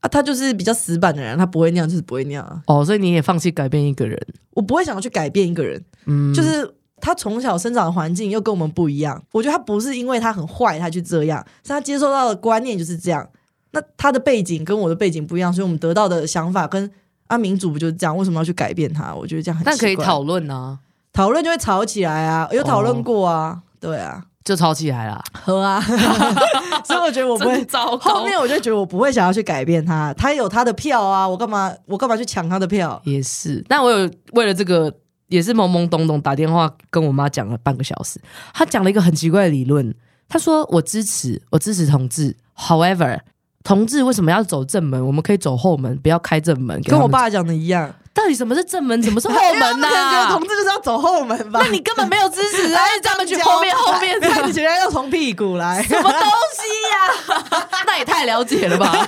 [0.01, 2.85] 啊，他就是比较死板的人，他不会那样，就是不会那样哦。
[2.85, 4.21] 所以你也放弃改变一个人？
[4.51, 5.83] 我不会想要去改变一个人。
[6.05, 9.23] 嗯，就是他从小生长的环境又跟我们不一样。
[9.33, 13.27] 我觉得他不是因为他很坏，他去这样，是他接受到的观念就是这样。
[13.73, 16.91] 那他的背景跟我的背景不一样，所以我们得到的想法跟。
[17.29, 18.17] 啊，民主不就是这样？
[18.17, 19.15] 为什么要去改变它？
[19.15, 20.79] 我觉得这样很但可以讨论啊，
[21.13, 25.23] 讨论就会吵起来啊，有讨论过啊，对啊，就吵起来了。
[25.33, 25.81] 喝啊，
[26.85, 27.67] 所以我觉得我不会。
[28.01, 33.01] 后面我就觉得我不会想要去改变他，他有他的票啊，我干嘛我干嘛去抢他的票？
[33.05, 34.93] 也是，但我有为了这个
[35.29, 38.21] 也是懵懵懂懂打电话跟我妈讲了半个小时。
[38.55, 39.95] 她讲了一个很奇怪的理论，
[40.29, 43.19] 她说我支持我支持同志，however。
[43.67, 45.05] 同志为什么要走正门？
[45.05, 46.81] 我们可以走后门，不要开正门。
[46.85, 51.59] 跟我爸讲的一样，到底什么是正门，什么是后门们可能觉得呐、同志就是要走后门吧？
[51.61, 52.81] 那你根本没有支持啊！
[52.95, 56.21] 你他们去后面后面的看起来要从屁股来，什么东
[56.55, 59.05] 西呀、 那也太了解了吧？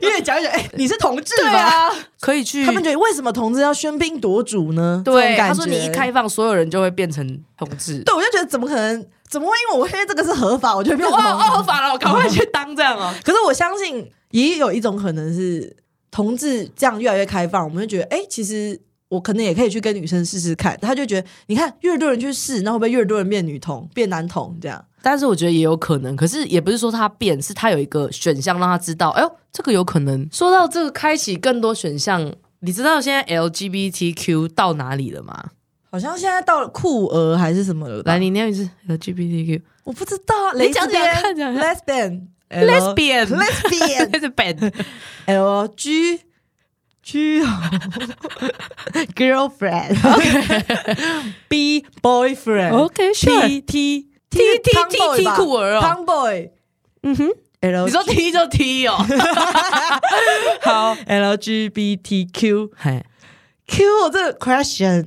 [0.00, 1.58] 越讲越讲，哎、你是同志对吧？
[1.60, 2.64] 啊，可以去。
[2.64, 5.02] 他们觉得为什么同志要喧宾夺主呢？
[5.04, 7.98] 这对他说你一开放，所有人就会变成同志。
[8.04, 9.04] 对我就觉得怎么可能？
[9.30, 13.14] 怎么会因为我因为这个是合法，我就哇哦，合法了，我赶快去当这样哦。
[13.24, 15.76] 可是我相信也有一种可能是
[16.10, 20.76] 同志这样越来越开放，我们就觉得，哎、其实我可能也可以去跟女生试试看。
[20.82, 24.84] 他就觉得，你看越多人去试，那会不会越多人变女同、变男同这样？
[25.02, 30.28] 但是我觉得也有可能，可是也不是说他变，是他有一个选项让他知道，哎呦，这个有可能。
[30.32, 35.50] 说到这个，开启更多选项，你知道现在 LGBTQ 到哪里了吗？
[35.90, 38.12] 好像现在到了酷儿还是什么了吧？
[38.12, 44.72] 来，你念一次 LGBTQ 我不知道啊，你讲讲看讲看 lesbian lesbian lesbian lesbian
[45.26, 46.20] L G
[47.02, 47.42] G
[49.14, 49.96] girlfriend
[51.48, 56.50] B boyfriend OK sure T T T T T 酷儿哦，tomboy
[57.02, 57.28] 嗯哼
[57.60, 58.96] ，L 你说 T 就 T 哦，
[60.62, 63.04] 好 L G B T Q 嘿
[63.66, 65.04] ，Q 我这个 question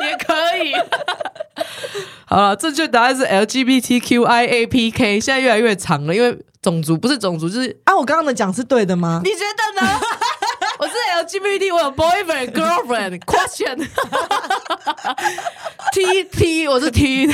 [0.00, 0.74] 也可以。
[2.28, 9.20] 好了，正确答案是 LGBTQIAPK，现在越来越长了，因为种族不是种族，就是啊，我刚刚的讲是对的吗？
[9.24, 10.00] 你觉得呢？
[10.78, 10.92] 我是
[11.24, 13.88] LGBT，我有 boyfriend、girlfriend、question。
[15.92, 17.26] T T，我是 T。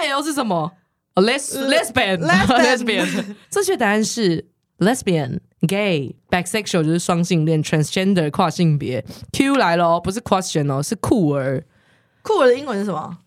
[0.00, 0.70] I L 是什么？
[1.14, 3.34] 哦，les lesbian lesbian lesbian。
[3.50, 4.44] 正确答案是
[4.78, 9.04] lesbian、gay、bisexual，就是双性恋、transgender 跨性别。
[9.32, 11.64] Q 来了哦，不是 question 哦，是酷儿。
[12.22, 13.18] 酷儿的英文是什么？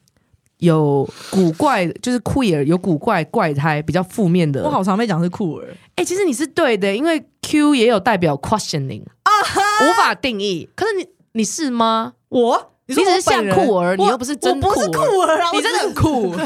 [0.59, 4.63] 有古怪，就是 queer，有古怪怪胎，比较负面的。
[4.63, 5.75] 我好常被讲是酷儿。
[5.95, 10.69] 哎、其实你是对的，因为 Q 也有代表 questioning，、无法定义。
[10.75, 12.13] 可是你你是吗？
[12.29, 16.31] 我你你只是像酷儿，你又不是真我不是儿酷儿啊，你真的很酷。
[16.31, 16.37] 酷。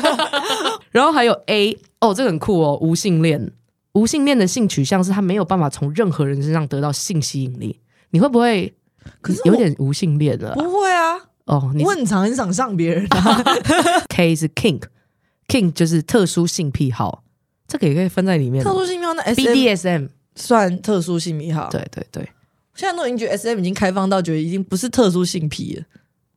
[0.91, 3.51] 然后还有 A，哦，这个很酷哦，无性恋。
[3.93, 7.79] 无性恋的性取向是他没有办法从任何人身上得到性吸引力。
[8.09, 8.73] 你会不会？
[9.21, 11.17] 可是有点无性恋了啊、不会啊，
[11.49, 11.71] 哦。
[11.75, 13.43] 你我很常很想上别人啊。
[14.09, 17.23] K 是 kink，kink 就是特殊性癖好，
[17.67, 18.71] 这个也可以分在里面哦。
[18.71, 21.69] 特殊性癖好那 S B D S M 算特殊性癖好。
[21.69, 22.29] 对对对。
[22.75, 25.85] 现在都已经觉得 S M 已经开放到觉得已经不是特殊性癖了。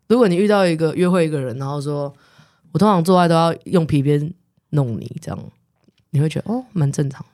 [0.08, 2.12] 如果你遇到一个约会一个人，然后说
[2.72, 4.34] 我通常做爱都要用皮鞭
[4.70, 5.38] 弄你，这样
[6.10, 7.24] 你会觉得哦，蛮正常。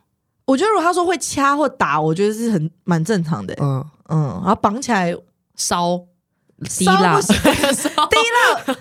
[0.44, 5.14] 我觉得如果他说会掐或打，我觉得是很蛮正常的、嗯，嗯，然后绑起来
[5.56, 6.00] 烧
[6.62, 7.35] 滴烧蜡，不行
[7.75, 8.16] 烧低
[8.66, 8.79] 了，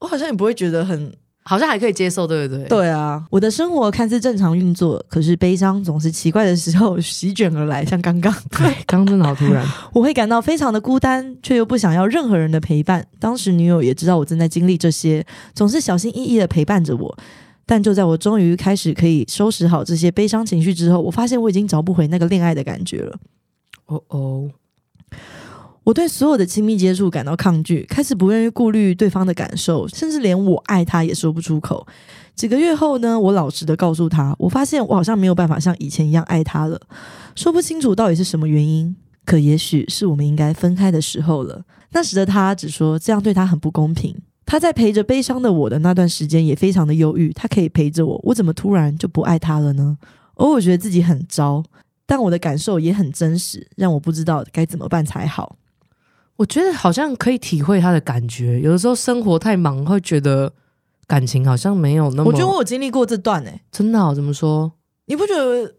[0.00, 2.64] 我好像也不会觉得很好像还可以接受，对不对？
[2.64, 3.24] 对啊。
[3.30, 8.32] 我的生活看似正常运作，可是悲伤总是奇怪的时候席卷而来，像刚刚。
[8.50, 9.66] 对，刚刚真的好突然。
[9.92, 13.06] 我会感到非常的孤单，却又不想要任何人的陪伴。
[13.18, 15.24] 当时女友也知道我正在经历这些，
[15.54, 17.18] 总是小心翼翼的陪伴着我。
[17.66, 23.16] 但就在我终于开始可以收拾好这些悲伤情绪之后，我发现我已经找不回那个恋爱的感觉了。
[23.86, 24.50] 哦哦，
[25.84, 31.86] 我对所有的亲密接触感到抗拒，开始不愿意顾虑对方的感受，甚至连我爱他也说不出口。
[32.34, 36.80] 几个月后呢，我老实的告诉他，我发现我好像没有办法像以前一样爱他了，
[37.34, 38.94] 说不清楚到底是什么原因。
[39.26, 41.62] 可也许是我们应该分开的时候了。
[41.92, 44.14] 那时的他只说这样对他很不公平。
[44.46, 49.96] 他在陪着悲伤的我的那段时间也非常的忧郁，他可以陪着我，我怎么突然就不爱他了呢？
[50.34, 51.62] 而我觉得自己很糟，
[52.06, 55.56] 但我的感受也很真实，让我不知道该怎么办才好。
[56.40, 58.58] 我觉得好像可以体会他的感觉。
[58.60, 60.50] 有的时候生活太忙，会觉得
[61.06, 62.30] 感情好像没有那么……
[62.30, 64.72] 我觉得我有经历过这段诶、真的、哦、怎么说？
[65.04, 65.74] 你不觉得？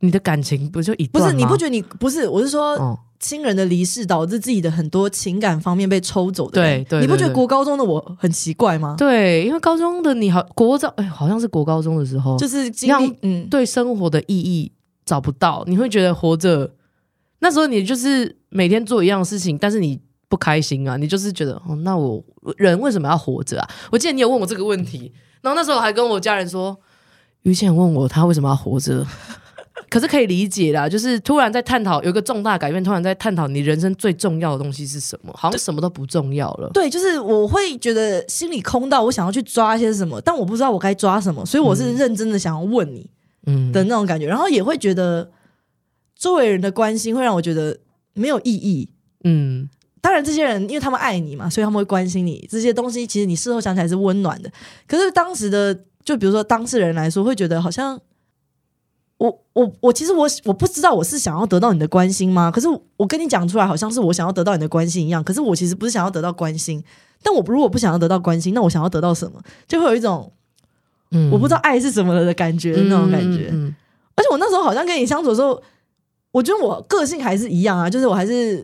[0.00, 2.28] 你的感情不就一不是，你不觉得你不是？
[2.28, 6.60] 我是说，哦，亲人的离世导致自己的很多情感方面被抽走的。
[6.60, 8.96] 对对你不觉得国高中的我很奇怪吗？
[8.98, 14.72] 对，因为高中的你好，国中哎，好像是国高中的时候，就是经让历，嗯，对生活的意义
[15.06, 16.68] 找不到，你会觉得活着
[17.42, 22.24] 那时候你就是每天做一样的事情，但是你不开心啊，你就是觉得哦，那我
[22.56, 23.68] 人为什么要活着啊？
[23.90, 26.78] 我记得你有问我这个问题，然后那时候我还跟我家人说，
[27.42, 29.04] 于倩问我他为什么要活着，
[29.90, 36.70] 可是可以理解啦，就是突然在探讨有一个重大改变，突然在探讨你人生最重要的东西是什么，好像什么都不重要了。
[36.72, 43.10] 对，就是我会觉得心里空到，我想要去抓些什么，但我不知道我该抓什么，所以我是认真的想要问你
[43.46, 43.72] 嗯。
[43.72, 45.28] 的那种感觉，然后也会觉得
[46.22, 47.76] 周围人的关心会让我觉得
[48.14, 48.88] 没有意义。
[49.24, 49.68] 嗯
[50.00, 52.46] 当然，这些人因为他们爱你嘛，所以他们会关心你。
[52.48, 54.48] 这些东西其实你事后想起来是温暖的。
[54.86, 58.00] 可是当时的，就比如说当事人来说，会觉得好像
[59.16, 62.52] 我我我其实我我不知道我是想要得到你的关心吗？
[62.52, 65.24] 可是我跟你讲出来，好像是我想要得到你的关心一样。
[65.24, 66.80] 可是我其实不是想要得到关心。
[67.20, 69.42] 但我如果不想要得到关心，那我想要得到什么？
[69.66, 70.32] 就会有一种
[71.10, 73.48] 嗯我不知道爱是什么了的感觉，那种感觉。
[73.50, 73.76] 嗯嗯
[74.14, 75.62] 而且我那时候好像跟你相处的时候，
[76.32, 78.56] 我觉得我个性还是一样啊，就是我还是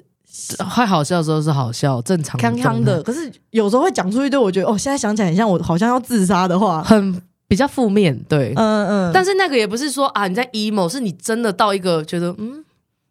[0.59, 6.83] 嗯会好笑的时候是好笑，正常康康的，，可是有时候会讲出一堆我觉得哦，现在想起来很像我好像要自杀的话。
[6.83, 8.53] 很比较负面，对。
[8.57, 12.63] 嗯嗯，但是那个也不是说啊你在 emo，是你真的到一个觉得嗯，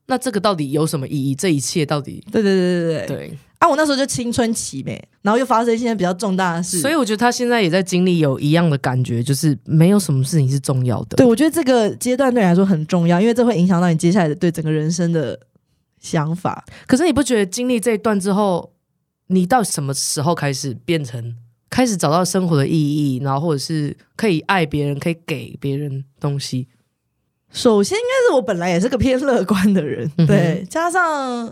[0.05, 1.33] 那这个到底有什么意义？
[1.33, 3.37] 这一切到底对对对对对对？
[3.59, 3.67] 啊！
[3.67, 11.17] 我那时候就青春期呗，然后又发生一些比较重大的事，所以我觉得他现在也在经历有一样的感觉，就是没有什么事情是重要的。
[11.17, 15.39] 对我觉得这个阶段对你来说很重要，因为这会影响到你接下来的对整个人生的
[15.99, 16.63] 想法。
[16.85, 18.71] 可是你不觉得经历这一段之后，
[19.27, 21.35] 你到什么时候开始变成
[21.69, 26.67] 开始找到生活的意义，然后或者是可以爱别人，可以给别人东西？
[27.51, 31.51] 首先，应该是我本来也是个偏乐观的人，嗯对，加上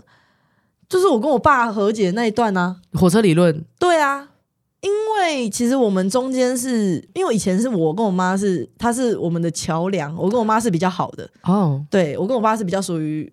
[0.88, 4.28] 就是我跟我爸和解那一段呢、火车理论，对啊，
[4.80, 13.32] 因为其实我们中间是因为以前是我跟我妈是，她是我们的桥梁，我跟我妈是比较好的，哦，对我跟我爸是比较属于。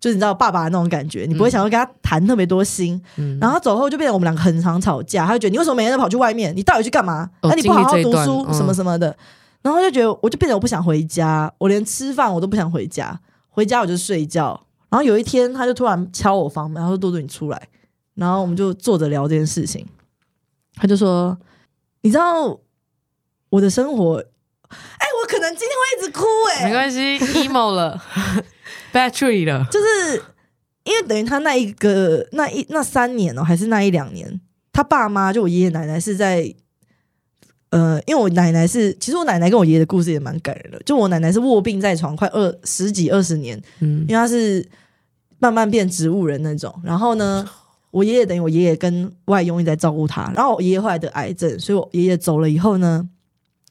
[0.00, 7.28] 就是你知道爸爸的那种感觉，你不会想要跟他谈特别多心，嗯，然后走后就变成我们两个很常吵架，他就觉得你为什么每天都跑去外面，你到底去干嘛？
[7.42, 9.14] 哦那、你不好好读书什么什么的，
[9.60, 14.58] 然后就觉得我就变得我不想回家，我连吃饭我都不想回家，回家我就睡觉。
[14.90, 17.68] 然后有一天他就突然敲我房门，他说：“多多你出来。”
[18.14, 19.86] 然后我们就坐着聊这件事情，
[20.74, 21.38] 他就说
[22.02, 22.60] ：“你知道
[23.48, 28.02] 我的生活，哎，我可能今天会一直哭、哎，没关系，emo 了，
[28.92, 30.22] battery 了，就是
[30.84, 34.40] 因为等于他那一个那一那三年哦，还是那一两年，
[34.72, 36.54] 他爸妈就我爷爷奶奶是在。
[37.70, 40.82] 呃，因为我奶奶是，其实我奶奶跟我爷爷的故事也蛮感人的。
[40.84, 44.68] 就我奶奶是卧病在床，快二十几二十年，嗯因为她是
[45.40, 46.72] 慢慢变植物人那种。
[46.84, 47.44] 然后呢，
[47.90, 50.30] 我爷爷等于我爷爷跟外佣一直在照顾他。
[50.34, 53.08] 然后我爷爷后来得癌症，所以我爷爷走了以后呢，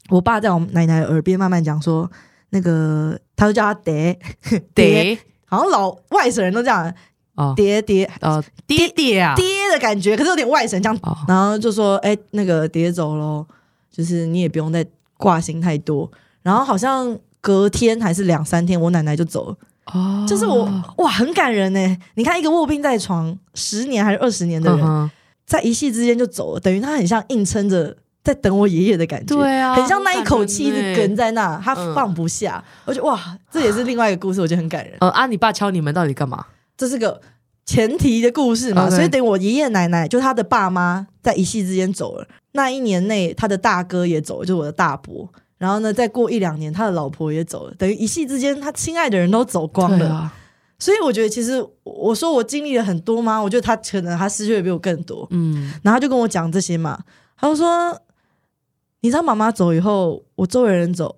[0.10, 2.12] 我爸在我奶奶耳边慢慢讲说，
[2.50, 4.20] 那个他就叫他爹。
[4.76, 6.94] 爹，爹好像老外省人都这样，
[7.36, 7.54] 哦。
[7.56, 8.10] 爹爹。
[8.22, 11.16] 哦，爹爹啊，爹的感觉，可是有点外省这样，哦。
[11.28, 13.46] 然后就说：“哎、那个爹走喽，
[13.92, 14.86] 就是你也不用再
[15.18, 19.58] 挂心太多。”然后好像隔天还是两三天，我奶奶就走了，
[19.94, 20.66] 哦，就是我
[20.98, 21.98] 哇，很感人呢。
[22.16, 25.10] 你看一个卧病在床十年还是二十年的人，嗯
[25.46, 32.64] 在一夕之间就走了，等于他很像硬撑着在等我爷爷的感觉，对啊很像那一口气一直很感人欸哽在那，他嗯放不下。
[32.86, 34.96] 我觉得哇，这也是另外一个故事，我觉得很感人。
[35.00, 36.46] 呃啊，你爸敲你们到底干嘛？
[36.78, 37.20] 这是个
[37.66, 45.28] 前提的故事嘛所以等于我爷爷奶奶就他的爸妈在一夕之间走了，那一年内他的大哥也走了，就是我的大伯。
[45.60, 50.10] 然后呢，再过一两年，他的老婆也走了，等于一夕之间，他亲爱的人都走光了。
[50.10, 50.34] 啊，
[50.80, 53.38] 所以我觉得，其实我说我经历了很多吗？
[53.40, 55.28] 我觉得他可能他失去的比我更多。
[55.32, 56.98] 嗯，然后他就跟我讲这些嘛，
[57.38, 58.02] 他就说
[59.02, 61.14] ：“你知道妈妈走以后，我周围人走，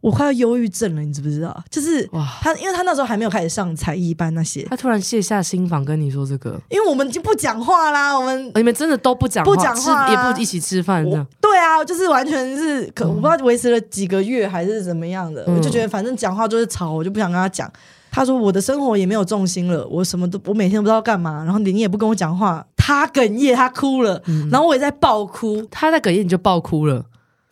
[0.00, 1.64] 我快要忧郁症了，你知不知道？
[1.70, 13.08] 就是哇，他，因为他那时候还没有开始上才艺班那些，他突然卸下心防跟你说这个，因为我们已经不讲话啦，我们你们真的都不讲话不讲话也不一起吃饭这样，对啊，就是完全是可嗯。
[13.08, 15.56] 我不知道维持了几个月还是怎么样的，嗯。
[15.56, 17.70] 我就觉得反正讲话就是吵，我就不想跟他讲。
[18.08, 24.48] 他说我的生活也没有重心了，我什么都我每天都不知道干嘛，然后你你也不跟我讲话，他哽咽，他哭了，嗯。
[24.50, 25.66] 然后我也在爆哭。
[25.70, 27.04] 他在哽咽你就爆哭了，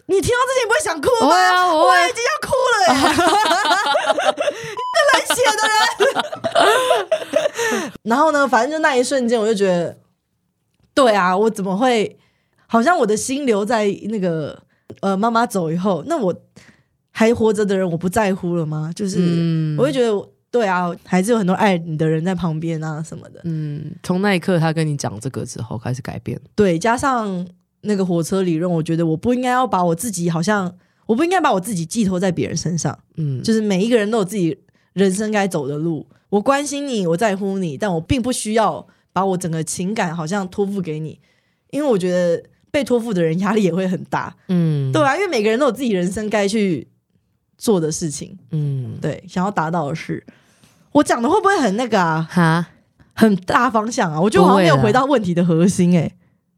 [0.07, 1.29] 你听到这些你不会想哭吗？
[1.29, 2.97] 我啊，我我已经要哭了耶！
[5.13, 5.79] 冷血的人。
[8.05, 9.97] 然后呢，反正就那一瞬间，我就觉得，
[10.95, 12.19] 对啊，我怎么会？
[12.67, 14.61] 好像我的心留在那个
[15.01, 16.35] 呃妈妈走以后，那我
[17.11, 18.91] 还活着的人，我不在乎了吗？
[18.95, 23.41] 就是、嗯我会觉得，对啊，还是有很多爱你的人在旁边啊什么的。
[23.45, 27.47] 嗯，从那一刻他跟你讲这个之后开始改变，对，加上
[27.85, 30.75] 那个火车理论，我觉得我不应该要把我自己好像，
[31.07, 32.99] 我不应该把我自己寄托在别人身上。
[33.17, 34.59] 嗯，就是每一个人都有自己
[34.93, 36.07] 人生该走的路。
[36.31, 41.21] 我关心你，我在乎你，但我并不需要把我整个情感好像托付给你，
[41.71, 46.89] 因为我觉得被托付的人压力也会很大，嗯，对啊，因为每个人都有自己人生该去
[47.57, 50.27] 做的事情，嗯，对，想要达到的事。
[50.91, 52.29] 我讲的会不会很那个啊？
[52.29, 52.67] 哈，
[53.13, 54.21] 很大方向啊？
[54.21, 56.13] 我觉得我好像没有回到问题的核心哎、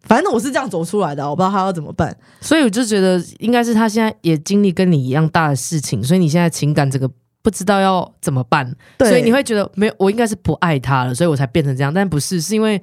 [0.07, 2.17] 反正我是这样走出来的啊，我不知道他要怎么办。
[2.41, 7.11] 所以我就觉得应该是他现在也经历跟你一样大的事情，所以你现在情感这个
[7.43, 9.09] 不知道要怎么办，对。
[9.09, 12.81] 所以你会觉得没有，我应该是不爱他了，所以我才变成这样，但不是，是因为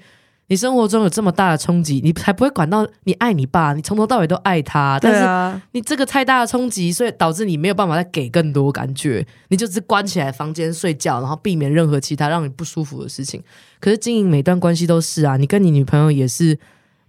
[0.48, 13.42] 你生活中有这么大的冲击，你才不会管到你爱你爸，你从头到尾都爱他，但是啊，你这个太大的冲击，所以导致你没有办法再给更多感觉，你就只关起来房间睡觉，然后避免任何其他让你不舒服的事情。
[13.80, 16.60] 可是经营每段关系都是啊，你跟你女朋友也是，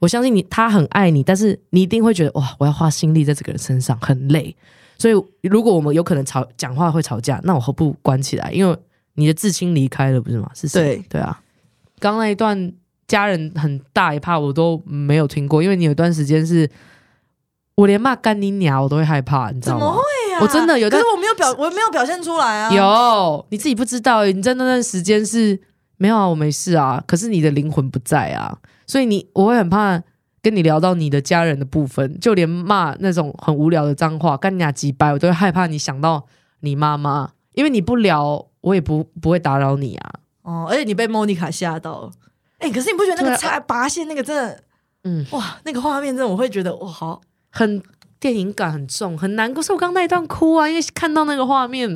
[0.04, 4.54] 我相信你，他很爱你，但是你一定会觉得哇，我要花心力在这个人身上，很累。
[4.98, 5.14] 所以
[5.48, 8.52] 如果我们有可能吵讲话会吵架，那我何不关起来？
[8.52, 8.76] 因为
[9.14, 10.50] 你的至亲离开了，不是吗？
[10.54, 10.96] 是谁？
[10.96, 11.40] 对对啊，
[12.00, 12.72] 刚刚那一段
[13.08, 16.68] 家人很大一怕我都没有听过，因为你有一段时间是。
[17.76, 19.80] 我连骂干你娘我都会害怕，你知道吗？
[19.80, 20.38] 怎么会啊？
[20.40, 22.72] 我真的有段可是我没有表，我没有表现出来啊。
[22.72, 25.60] 有你自己不知道，你在那段时间是
[25.96, 30.02] 没有啊，我没事啊，可是你的灵魂不在啊，所以你我会很怕
[30.42, 36.26] 跟你聊到你的家人的部分，就连骂那种很无聊的脏话，干你俩几掰，我都会害怕你想到
[36.60, 40.12] 你妈妈，因为你不聊，我也不不会打扰你啊。
[40.42, 42.02] 哦，而且你被莫妮卡吓到。
[42.02, 42.10] 了。
[42.58, 44.62] 哎、可是你不觉得那个插拔线那个真的，
[45.04, 47.20] 嗯，哇，那个画面真的，我会觉得哇，好，
[47.50, 47.82] 很
[48.24, 49.62] 电影感很重，很难过。
[49.62, 51.86] 所以我刚刚那一段哭啊，因为看到那个画面，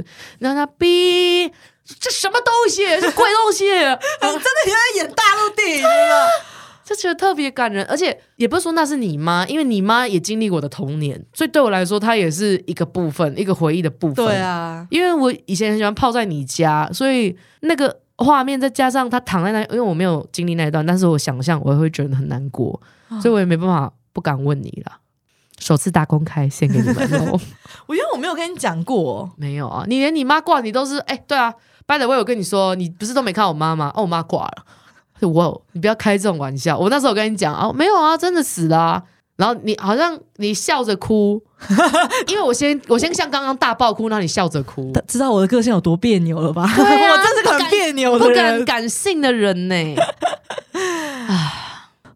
[0.41, 1.49] 然后他逼
[1.87, 3.65] 这什么东西，是鬼东西。
[3.65, 6.29] 真的你在演大陆电影了。
[6.85, 14.27] 就觉得特别感人，而且也不是说那是你妈，因为你妈也经历我的童年，所以对我来说，她也是一个部分，一个回忆的部分。
[14.27, 22.79] 对，啊，因为我以前很喜欢泡在你家，所以那个画面再加上他躺在那，因为我没有经历那一段，但是我想象我也会觉得很难过，
[23.23, 24.99] 所以我也没办法不敢问你啦。
[25.59, 26.97] 首次大公开献给你们
[27.29, 27.41] 哦，
[27.87, 31.53] 我因为我没有跟你讲过，没有啊，你连你妈挂你都是哎、对啊
[31.87, 33.93] ，by the way，我跟你说，你不是都没看我妈吗？
[33.95, 34.65] 哦，我妈挂了。
[35.29, 36.79] 哇，你不要开这种玩笑！
[36.79, 39.03] 我那时候我跟你讲啊，没有啊，真的死了、啊。
[39.37, 41.41] 然后你好像你笑着哭，
[42.27, 46.63] 因为我先我先像刚刚大爆哭，然后你笑着哭，知道我的个性有多别扭了吧？
[46.63, 48.65] 啊 我真是个很别扭的不敢人。
[48.65, 49.75] 感性的人呢、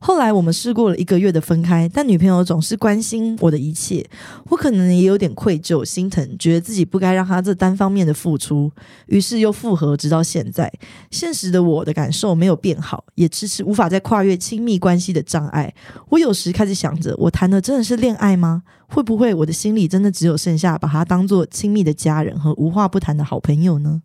[0.05, 4.05] 后来我们试过了一个月的分开，但女朋友总是关心我的一切，
[4.49, 8.69] 我可能也有点愧疚、心疼，觉得自己不该让她这单方面的付出，
[9.07, 10.71] 于是又复合，直到现在。
[11.13, 15.73] 现实的我的感受没有变好，也迟迟无法再跨越亲密关系的障碍。
[16.09, 18.65] 我有时开始想着，我谈的真的是恋爱吗？
[18.89, 24.03] 会不会我的心里真的只有剩下把他当做亲密的家人和无话不谈的好朋友呢？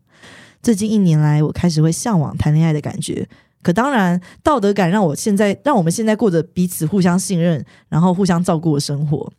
[0.62, 3.28] 最近一年来，我开始会向往谈恋爱的感觉。
[3.62, 9.32] 可当然，道德感让我现在让我们现在过着彼此互相信任，然后互相照顾的生活。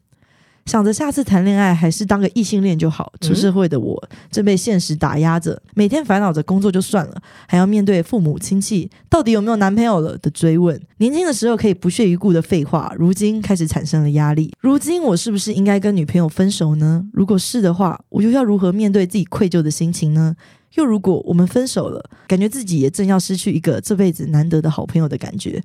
[0.66, 3.10] 想着下次谈恋爱还是当个异性恋就好。
[3.22, 10.78] 出社会的我正被现实打压着，每天烦恼着工作就算了，还要面对父母亲戚到底有没有男朋友了的追问。
[10.98, 14.52] 年轻的时候可以不屑一顾的废话，如今开始产生了压力。
[14.60, 17.02] 如今我是不是应该跟女朋友分手呢？
[17.14, 20.36] 如果是的话，我又要如何面对自己愧疚的心情呢？
[20.79, 25.61] 又如果我们分手了，感觉自己也正要失去一个这辈子难得的好朋友的感觉。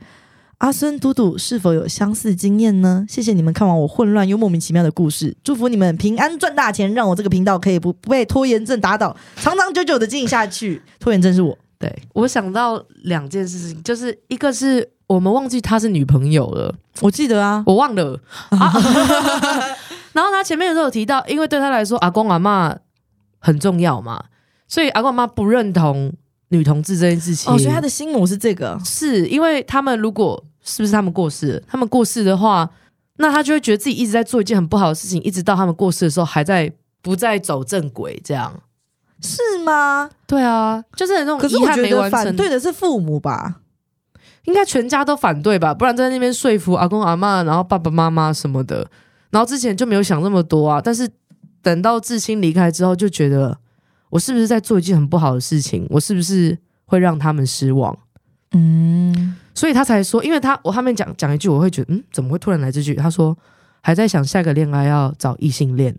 [0.58, 3.06] 阿孙、嘟嘟是否有相似经验呢？
[3.08, 10.82] 谢谢你们看完我混乱又莫名其妙的故事，祝福你们平安赚大钱，让我这个频道可以不不被拖延症打倒，长长久久的经营下去。
[11.00, 18.20] 拖延症是我，对我想到两件事情，就是一个是我们忘记她是女朋友了，我记得啊，我忘了。
[18.50, 18.74] 啊、
[20.14, 22.76] 然后他前面的时候有提到，因为对他来说，阿公阿妈
[23.40, 24.24] 很重要嘛，
[24.74, 26.12] 所以阿公阿妈不认同
[26.48, 27.54] 女同志这件事情。
[27.54, 32.68] 哦，所以他的心魔是这个，是因为他们如果是不是他们过世了，他们过世的话，
[33.18, 38.52] 那他就会觉得自己一直在做一件很不好的事情，一直到他们过世的时候还在不再走正轨，这样。
[39.22, 40.10] 是吗？
[40.26, 43.60] 对啊，就是那种可是没觉得反完成，对的是父母吧？
[44.46, 48.90] 应该全家都反对吧，不然在那边说服阿公阿妈，然后爸爸妈妈什么的，
[49.30, 50.82] 然后之前就没有想那么多啊。
[50.84, 51.08] 但是
[51.62, 53.56] 等到至亲离开之后，就觉得
[54.14, 55.88] 我是不是在做一件很不好的事情？
[55.90, 56.56] 我是不是
[56.86, 57.98] 会让他们失望？
[58.52, 62.94] 嗯，所以他才说，因为他我后面讲讲一句，我会觉得，嗯，怎么会突然来这句？
[62.94, 63.36] 他说
[63.82, 65.98] 还在想下个恋爱要找异性恋，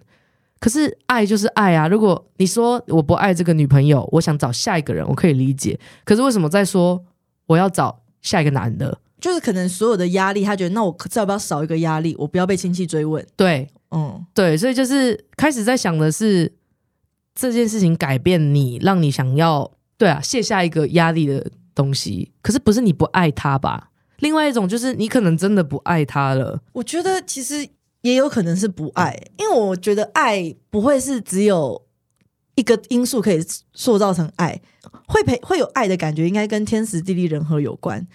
[0.61, 1.89] 可是爱就是爱啊。
[1.89, 5.77] 如果你说我不爱这个女朋友，我想找下一个人，我可以理解。
[6.05, 7.05] 可是为什么在说
[7.47, 8.97] 我要找下一个男的？
[9.21, 12.15] 就是可能所有的压力，他觉得那我这要不要少一个压力？
[12.17, 13.27] 我不要被亲戚追问。
[13.35, 16.53] 对嗯，对，所以就是开始在想的是
[17.35, 22.33] 这件事情改变你，让你想要对啊卸下一个压力的东西。
[22.43, 23.91] 可是不是你不爱他吧？
[24.19, 26.61] 另外一种就是你可能真的不爱他了。
[26.73, 27.69] 我觉得其实
[28.03, 31.83] 也有可能是不爱，因为我觉得爱不会是只有
[32.55, 34.61] 一个因素可以塑造成爱，
[35.09, 38.07] 会陪会有爱的感觉，应该跟天时地利人和有关。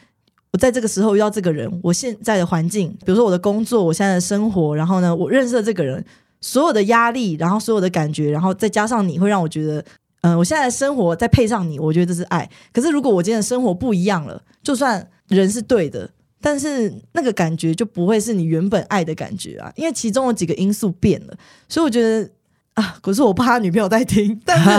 [0.52, 6.04] 我在这个时候遇到这个人，我现在的环境，比如说我的工作，我现在的生活，然后呢，我认识了这个人，
[6.42, 9.84] 所有的压力，然后所有的感觉，然后再加上你会让我觉得，
[10.22, 12.50] 嗯、我现在的生活再配上你，我觉得这是爱。
[12.74, 16.10] 可是如果我今天的生活不一样了，就算人是对的，
[16.42, 21.34] 但是那个感觉就不会是你原本爱的感觉啊，因为其中有几个因素变了，
[21.68, 22.30] 所以我觉得
[22.76, 24.70] 啊，可是我怕他女朋友在听，但是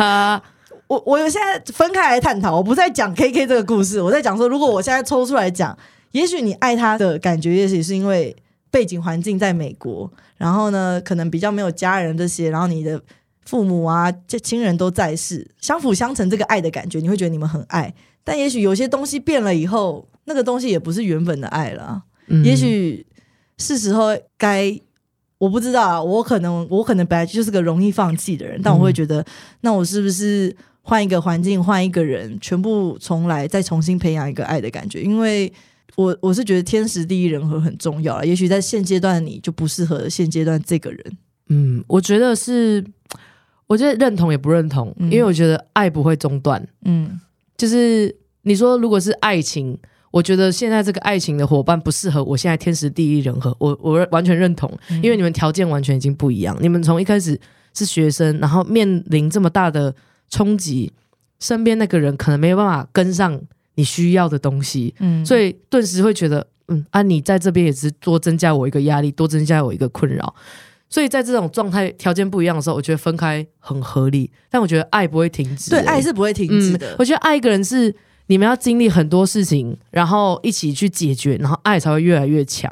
[0.87, 5.77] 我我现在分开来探讨，我不再讲 K K 这个故事，我在讲说，如果我现在抽出来讲，
[6.13, 8.35] 也许你爱他的感觉，也许是因为
[8.71, 13.01] 背景环境在美国，然后呢，可能比较没有家人这些，然后你的
[13.45, 17.93] 父母啊、这亲人都在世，相辅相成，这个爱的感觉，你会觉得你们很爱。
[18.23, 22.03] 但也许有些东西变了以后，那个东西也不是原本的爱了
[22.45, 23.05] 也许
[23.59, 24.79] 是时候该，
[25.39, 29.25] 我不知道啊，我可能我可能本来就是个容易放弃的人，但我会觉得，
[29.63, 35.03] 那我是不是换一个环境，换一个人，全部重来，再重新培养一个爱的感觉？
[35.03, 35.53] 因为
[35.97, 38.27] 我我是觉得天时地利人和很重要了。
[38.27, 41.19] 也许在现阶段你就不适合现阶段这个人，
[41.49, 42.85] 嗯，我觉得是，
[43.67, 46.67] 我觉得认同也不认同，嗯因为我觉得爱不会中断。
[46.85, 47.21] 嗯
[47.57, 49.77] 就是你说，如果是爱情，
[50.11, 56.57] 我觉得现在这个爱情的伙伴不适合我现在天时地利人和，我我完全认同，嗯因为你们条件完全已经不一样。
[56.61, 57.39] 你们从一开始
[57.75, 59.95] 是学生，然后面临这么大的
[60.31, 60.91] 冲击，
[61.39, 63.41] 身边那个人可能没有办法跟上
[63.81, 70.35] 你需要的东西，嗯所以顿时会觉得，嗯啊，你在这边也是多增加我一个压力，多增加我一个困扰。
[70.91, 76.95] 所以在这种状态条件不一样的时候，我觉得分开很合理，但我觉得爱不会停止、对欸爱是不会停止的。
[76.99, 77.95] 我觉得爱一个人是
[78.27, 82.71] 你们要经历很多事情，然后一起去解决，然后爱才会越来越强。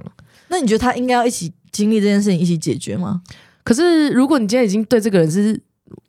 [0.49, 3.23] 那你觉得他应该要一起经历这件事情，一起解决吗？
[3.63, 5.61] 可是如果你今天已经对这个人是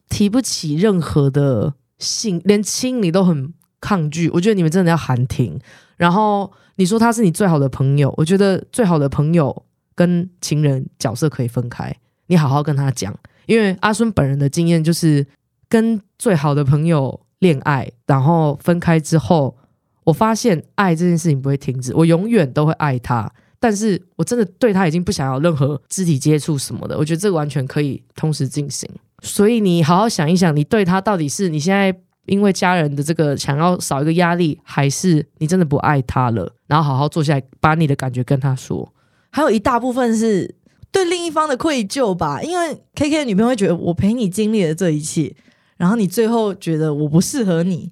[0.09, 5.59] 提不起任何的信，连亲你都很抗拒，我觉得你们真的要喊停。
[5.97, 9.65] 然后你说他是你最好的朋友，我觉得最好的朋友
[9.95, 11.93] 跟情人角色可以分开，
[12.27, 13.13] 你好好跟他讲。
[13.45, 15.25] 因为阿孙本人的经验就是
[15.67, 19.57] 跟最好的朋友恋爱，然后分开之后，
[20.03, 23.31] 我发现爱这件事情不会停止，我永远都会爱他。
[23.59, 28.89] 但是我真的对他已经不想要任何肢体接触什么的，我觉得这个完全可以同时进行。
[29.21, 31.93] 所以你好好想一想，你对他到底是你现在
[32.25, 36.53] 因为家人的这个想要少一个压力，还是你真的不爱他了？
[36.67, 38.93] 然后好好坐下来，把你的感觉跟他说。
[39.31, 40.55] 还有一大部分是
[40.91, 45.35] 对另一方的愧疚吧，因为 K K 的女朋友会觉得我陪你经历了这一切，
[45.77, 47.91] 然后你最后觉得我不适合你。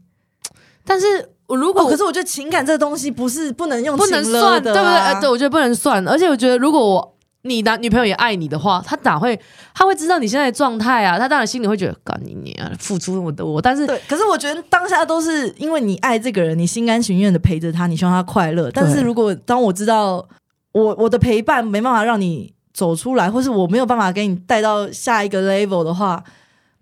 [0.84, 1.06] 但是
[1.48, 5.22] 我如果哦，可是我觉得情感这个东西不是不能用不能算，对不对？
[5.22, 6.06] 对，我觉得不能算。
[6.08, 9.40] 而且我觉得，如果我你男女朋友也爱你的话，他哪会
[9.74, 11.18] 他会知道你现在的状态啊？
[11.18, 18.70] 他当然心里会觉得，干你你啊，付出那么多，但是对，可是我觉得当下都是因为你爱这个人，你心甘情愿的陪着他，你希望他快乐。
[18.72, 20.28] 但是如果当我知道
[20.74, 26.22] 我我的陪伴没办法让你走出来，或是我没有办法给你带到下一个 level 的话，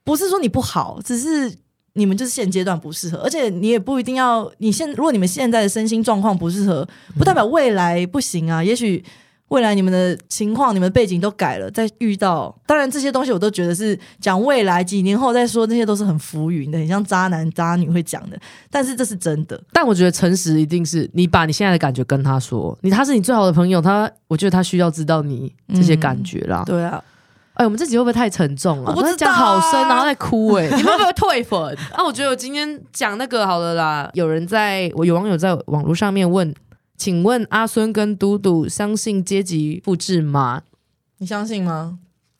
[0.03, 1.53] 不是说你不好，只是
[1.93, 6.87] 你们就是现阶段不适合，而且你也不一定要你现如果你们现在的身心状况不适合，
[7.19, 9.03] 不代表未来不行啊，也许。
[9.49, 18.37] 未来你们的情况、你们的背景都改了，再遇到，当然这些东西我都觉得是讲未来几年后再说，那些都是很浮云的，很像渣男渣女会讲的。
[18.71, 26.63] 但是这是真的，但我觉得诚实一定是你把你现在的感觉跟他说，你他是你最好的朋友，他我觉得他需要知道你这些感觉啦。
[26.65, 27.01] 对啊，
[27.53, 28.89] 哎，我们这集会不会太沉重了？
[28.89, 31.59] 我不知道啊都是讲好深，然后在哭哎、你们会不会退粉？
[31.93, 34.09] 啊，我觉得我今天讲那个好了啦。
[34.13, 36.51] 有人在我有网友在网络上面问，
[36.97, 40.63] 请问阿孙跟嘟嘟相信阶级复制吗？
[41.17, 41.99] 你相信吗？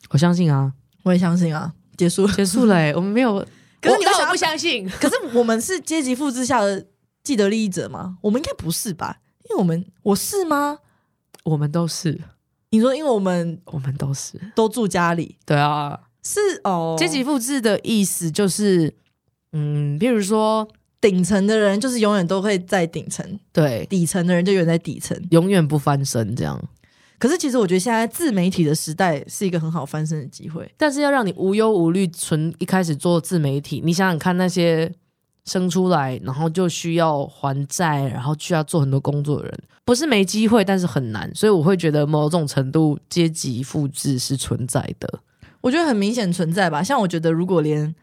[0.10, 1.74] 我相信啊，我也相信啊。
[1.97, 2.34] 结束了。
[2.34, 3.45] 结束了、欸， 我们没有。
[3.82, 6.86] 可是你会想要我但我不相信， 可是我们是阶级复制下的
[7.24, 8.18] 既得利益者吗？
[8.22, 9.20] 我们应该不是吧？
[9.49, 10.80] 因为我们我是吗？
[11.43, 12.20] 我们都是，
[12.72, 14.39] 你说，因为我们我们都是。
[14.56, 16.95] 都住家里，对啊，是哦。
[16.97, 18.95] 阶级复制的意思就是，
[19.51, 20.68] 嗯，比如说，
[21.08, 25.16] 顶层的人就是永远都会在顶层，对，底层的人就永远在底层。
[25.30, 26.60] 永远不翻身这样。
[27.20, 30.68] 可是其实我觉得现在自媒体的时代是一个很好翻身的机会。
[30.76, 34.91] 但是要让你无忧无虑，纯一开始做自媒体，你想想看，那些
[35.45, 41.32] 生出来然后就需要还债，然后需要做很多工作的人，不是没机会，但是很难。
[41.36, 45.20] 所以我会觉得某种程度阶级复制是存在的。
[45.62, 46.82] 我觉得很明显存在吧。
[46.82, 47.93] 像我觉得，如果连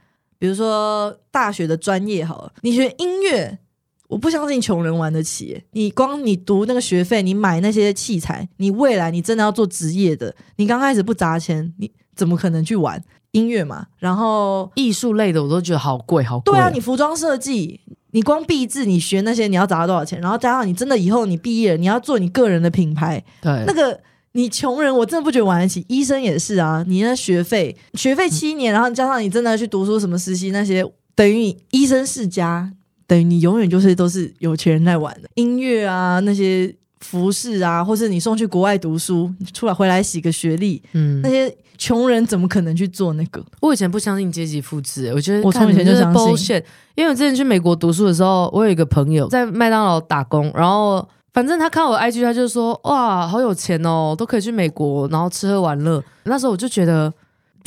[0.42, 3.60] 比如说大学的专业好了，你学音乐，
[4.08, 5.62] 我不相信穷人玩得起。
[5.70, 13.86] 你光你读那个学费，你买那些器材，你未来你真的要做职业的，你刚开始不砸钱，你怎么可能去玩音乐嘛？
[13.98, 16.50] 然后艺术类的我都觉得好贵，好贵。
[16.52, 17.80] 对啊，你服装设计，
[18.10, 20.20] 你光毕制，你学那些你要砸多少钱？
[20.20, 24.00] 然后加上你真的以后你毕业了，你要做你个人的品牌，对那个
[24.32, 25.84] 你穷人，我真的不觉得玩得起。
[25.88, 32.72] 医生也是啊，你那学费学费七年，然后加上你真的去读书什么实习那些，等于你医生世家，
[33.06, 35.28] 等于你永远就是都是有钱人在玩的。
[35.34, 43.44] 音乐啊，那些服饰啊，或是你送去国外读书，出来回来洗个学历，嗯那，些穷人怎么可能去做那个？
[43.60, 46.62] 我以前不相信阶级复制，我觉得我从以前就是 bullshit。
[46.94, 56.02] 因为我之前去美国读书的时候，我有一个朋友在麦当劳打工，然后反正他看我 IG，他就说哇，好有钱哦，都可以去美国，然后吃喝玩乐。
[56.24, 57.12] 那时候我就觉得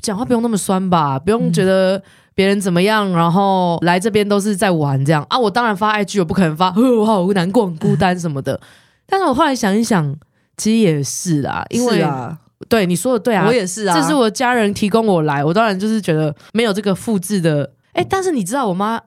[0.01, 2.01] 讲话不用那么酸吧，不用觉得
[2.35, 5.39] 别人怎么样，然后来这边都是在玩这样啊。
[5.39, 8.59] 我当然发 IG，我不可能发，呵我好难过、很孤单什么的。
[9.07, 10.15] 但是我后来想一想，
[10.57, 12.05] 其实也是啦，因为、
[12.69, 17.71] 对你说的对啊，我也是啊，这是我家人提供我来，我当然就是觉得没有这个复制的。
[17.93, 18.99] 哎、但是你知道我妈，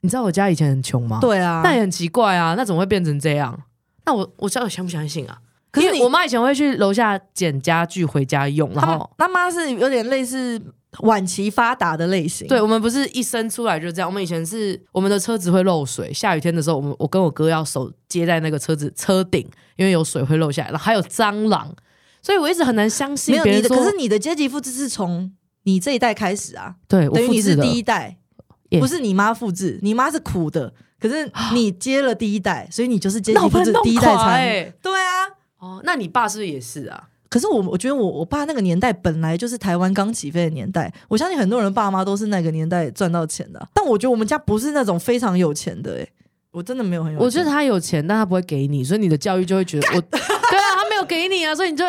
[0.00, 3.58] 你知道我家以前很穷吗？，对啊，那也很奇怪啊，那怎么会变成这样？
[4.06, 5.38] 那我我到底相不相信啊？
[5.70, 10.58] 可是我妈以前会去楼下捡家具回家用，然他后他妈是有点类似
[11.00, 19.46] 晚期发达的类型，对我们不是一生出来就这样，我们以前是我们的车子会漏水，下雨天的时候，我们我跟我哥要手接在那个车子车顶，
[19.76, 21.74] 因为有水会漏下来，然后还有蟑螂，
[22.22, 25.30] 所以我一直很难相信没有你的，可是你的阶级复制是从
[25.64, 28.16] 你这一代开始啊，对我等于你是复制的第一代，
[28.80, 34.36] 不是你妈复制，你妈是苦的，可是你接了第一代，所以你就是阶级那我把它弄复制第一代垮产物。
[34.36, 35.12] 欸对啊，
[35.58, 37.08] 哦，那你爸是不是也是啊？
[37.28, 46.08] 可是我我觉得我我爸那个年代本来就是台湾刚起飞的年代，我相信很多人爸妈都是那个年代赚到钱的啊，但我觉得我们家不是那种非常有钱的、欸，
[46.52, 47.24] 我真的没有很有钱。
[47.26, 51.84] 我觉得他有钱，但他不会给你，所以你的教育就会觉得我 对啊，他没有给你啊，所以你就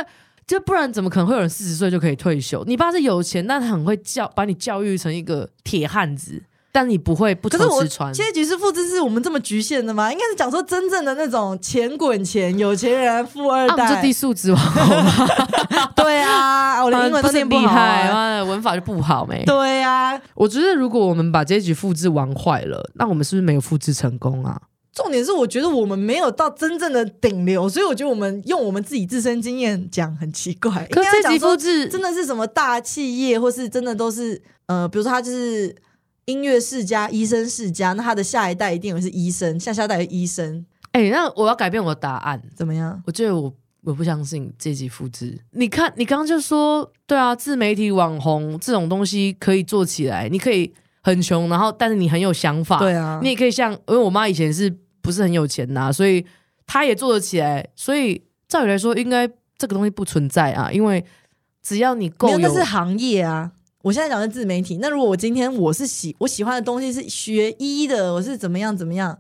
[0.48, 2.64] 就不然怎么可能会有人四十岁就可以退休？
[2.66, 6.42] 你爸是有钱，但他很会教，把你教育成一个铁汉子，
[6.72, 8.14] 但你不会不可是我愁吃穿。
[8.14, 10.12] 阶级是复制是我们这么局限的吗？
[10.12, 14.02] 应该是讲说真正的那种钱滚钱、有钱人、富二代，我们就代。
[14.02, 18.14] 低素质网红嘛， 对啊，我的英文都不是念不好厉害，啊。
[18.14, 19.44] 妈的文法就不好没。
[19.46, 24.62] 对啊，我觉得如果我们把阶级复制玩坏了，那我们是不是没有复制成功啊？
[24.94, 30.72] 重点是我觉得我们没有到真正的顶流，所以我觉得我们用我们自己自身经验讲很奇怪。
[30.90, 35.76] 可阶级应该讲说复制真的是什么大企业，或是真的都是呃，比如说他就是
[36.28, 42.42] 音乐世家、医生世家，那他的下一代一定也是医生，下下代是医生，哎、那我要改变我的答案。
[42.54, 43.02] 怎么样？
[43.06, 43.54] 我觉得我
[43.86, 45.40] 我不相信阶级复制。
[45.52, 54.70] 你看，你刚刚就说，对啊，自媒体网红这种东西可以做起来，你可以很穷，然后但是你很有想法，对啊，你也可以像，因为我妈以前是
[55.02, 56.26] 不是很有钱呐、所以
[56.66, 57.66] 她也做得起来。
[57.74, 59.26] 所以照理来说，应该
[59.58, 61.06] 这个东西不存在啊，因为
[61.62, 63.54] 只要你够那是行业啊。
[63.88, 69.18] 我现在讲的自媒体，那如果我今天我是喜我喜欢的东西是学医的，我是怎么样怎么样，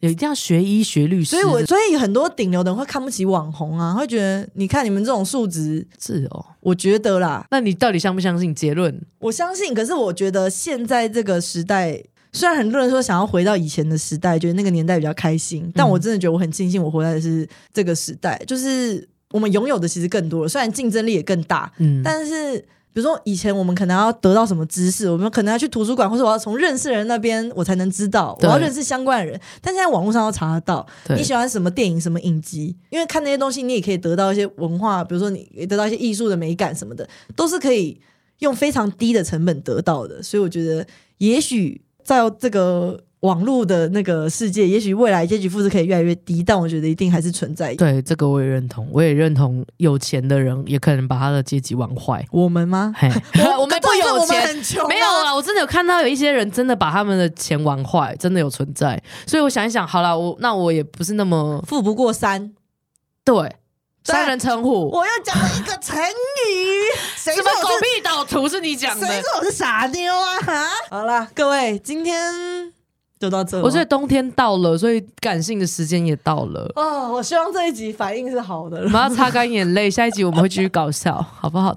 [0.00, 6.42] 有一定要学医学律师，所以我所以很多顶流的人会看不起网红啊，会觉得你看你们这种素质，是哦。
[6.60, 8.98] 我觉得啦，那你到底相不相信结论？
[9.18, 12.02] 我相信，可是我觉得现在这个时代，
[12.32, 22.64] 虽然很多人说想要回到以前的时代，觉得那个年代比较开心，但我真的觉得我很庆幸我活在的是这个时代，就是我们拥有的其实更多了，虽然竞争力也更大，嗯，但是。
[22.98, 29.40] 比如说，以前我们可能要得到什么知识，我们可能要去图书馆，或者我要从认识人那边我才能知道，我要认识相关的人。
[29.62, 38.00] 但现在网络上要查得到，你喜欢什么电影、什么影集，因为看那些东西，你也可以得到一些文化，比如说你得到一些艺术的美感什么的，都是可以
[38.40, 40.20] 用非常低的成本得到的。
[40.20, 40.84] 所以我觉得，
[41.18, 47.74] 也许在这个网络的那个世界，也许未来阶级复制可以越来越低，但我觉得一定还是存在。
[47.74, 52.24] 对这个我也认同，我也认同有钱的人也可能把他的阶级玩坏。
[52.30, 52.92] 我们吗？
[52.96, 53.08] 嘿，
[53.58, 54.56] 我们不有钱，
[54.88, 55.06] 没有。
[55.06, 59.02] 啊，我真的有看到有一些人真的把他们的钱玩坏，真的有存在。
[59.26, 62.52] 所以我想一想，好了，我那我也不是那么富不过三。
[63.24, 63.56] 对
[64.04, 66.06] 三人成虎，我要讲了一个成语，
[67.14, 69.06] 谁什么狗屁倒图是你讲的？
[69.06, 70.38] 谁说我是傻妞啊？
[70.40, 72.72] 哈，好了，各位，今天
[73.18, 73.60] 就到这。
[73.62, 76.70] 我觉得冬天到了，所以感性的时间也到了。
[76.76, 81.76] 哦，我希望这一集反应是好的我，们要擦干眼泪，下一集我们会继续搞笑， 好不好？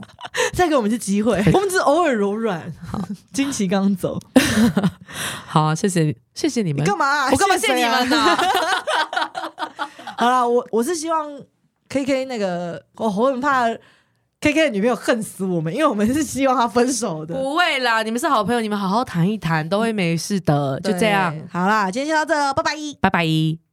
[0.53, 1.33] 再给我们一次机会。
[1.53, 2.61] 我们只是偶尔柔软。
[2.89, 2.99] 好，
[3.33, 4.19] 金奇刚走，
[5.47, 6.85] 好啊，谢谢你，谢谢你们你。
[6.85, 8.37] 干嘛啊、我干嘛谢你们呢？
[10.17, 11.27] 好啦，我我是希望
[11.89, 13.67] K K 那个，我我很怕
[14.41, 17.35] K K 的女朋友恨死我们，因为我们是希望他分手的。
[17.35, 20.79] 不会啦，你们是好朋友，你们好好谈一谈，都会没事的。
[20.81, 22.71] 就这样，好啦，今天就到这了，拜拜。
[22.99, 23.70] 拜拜。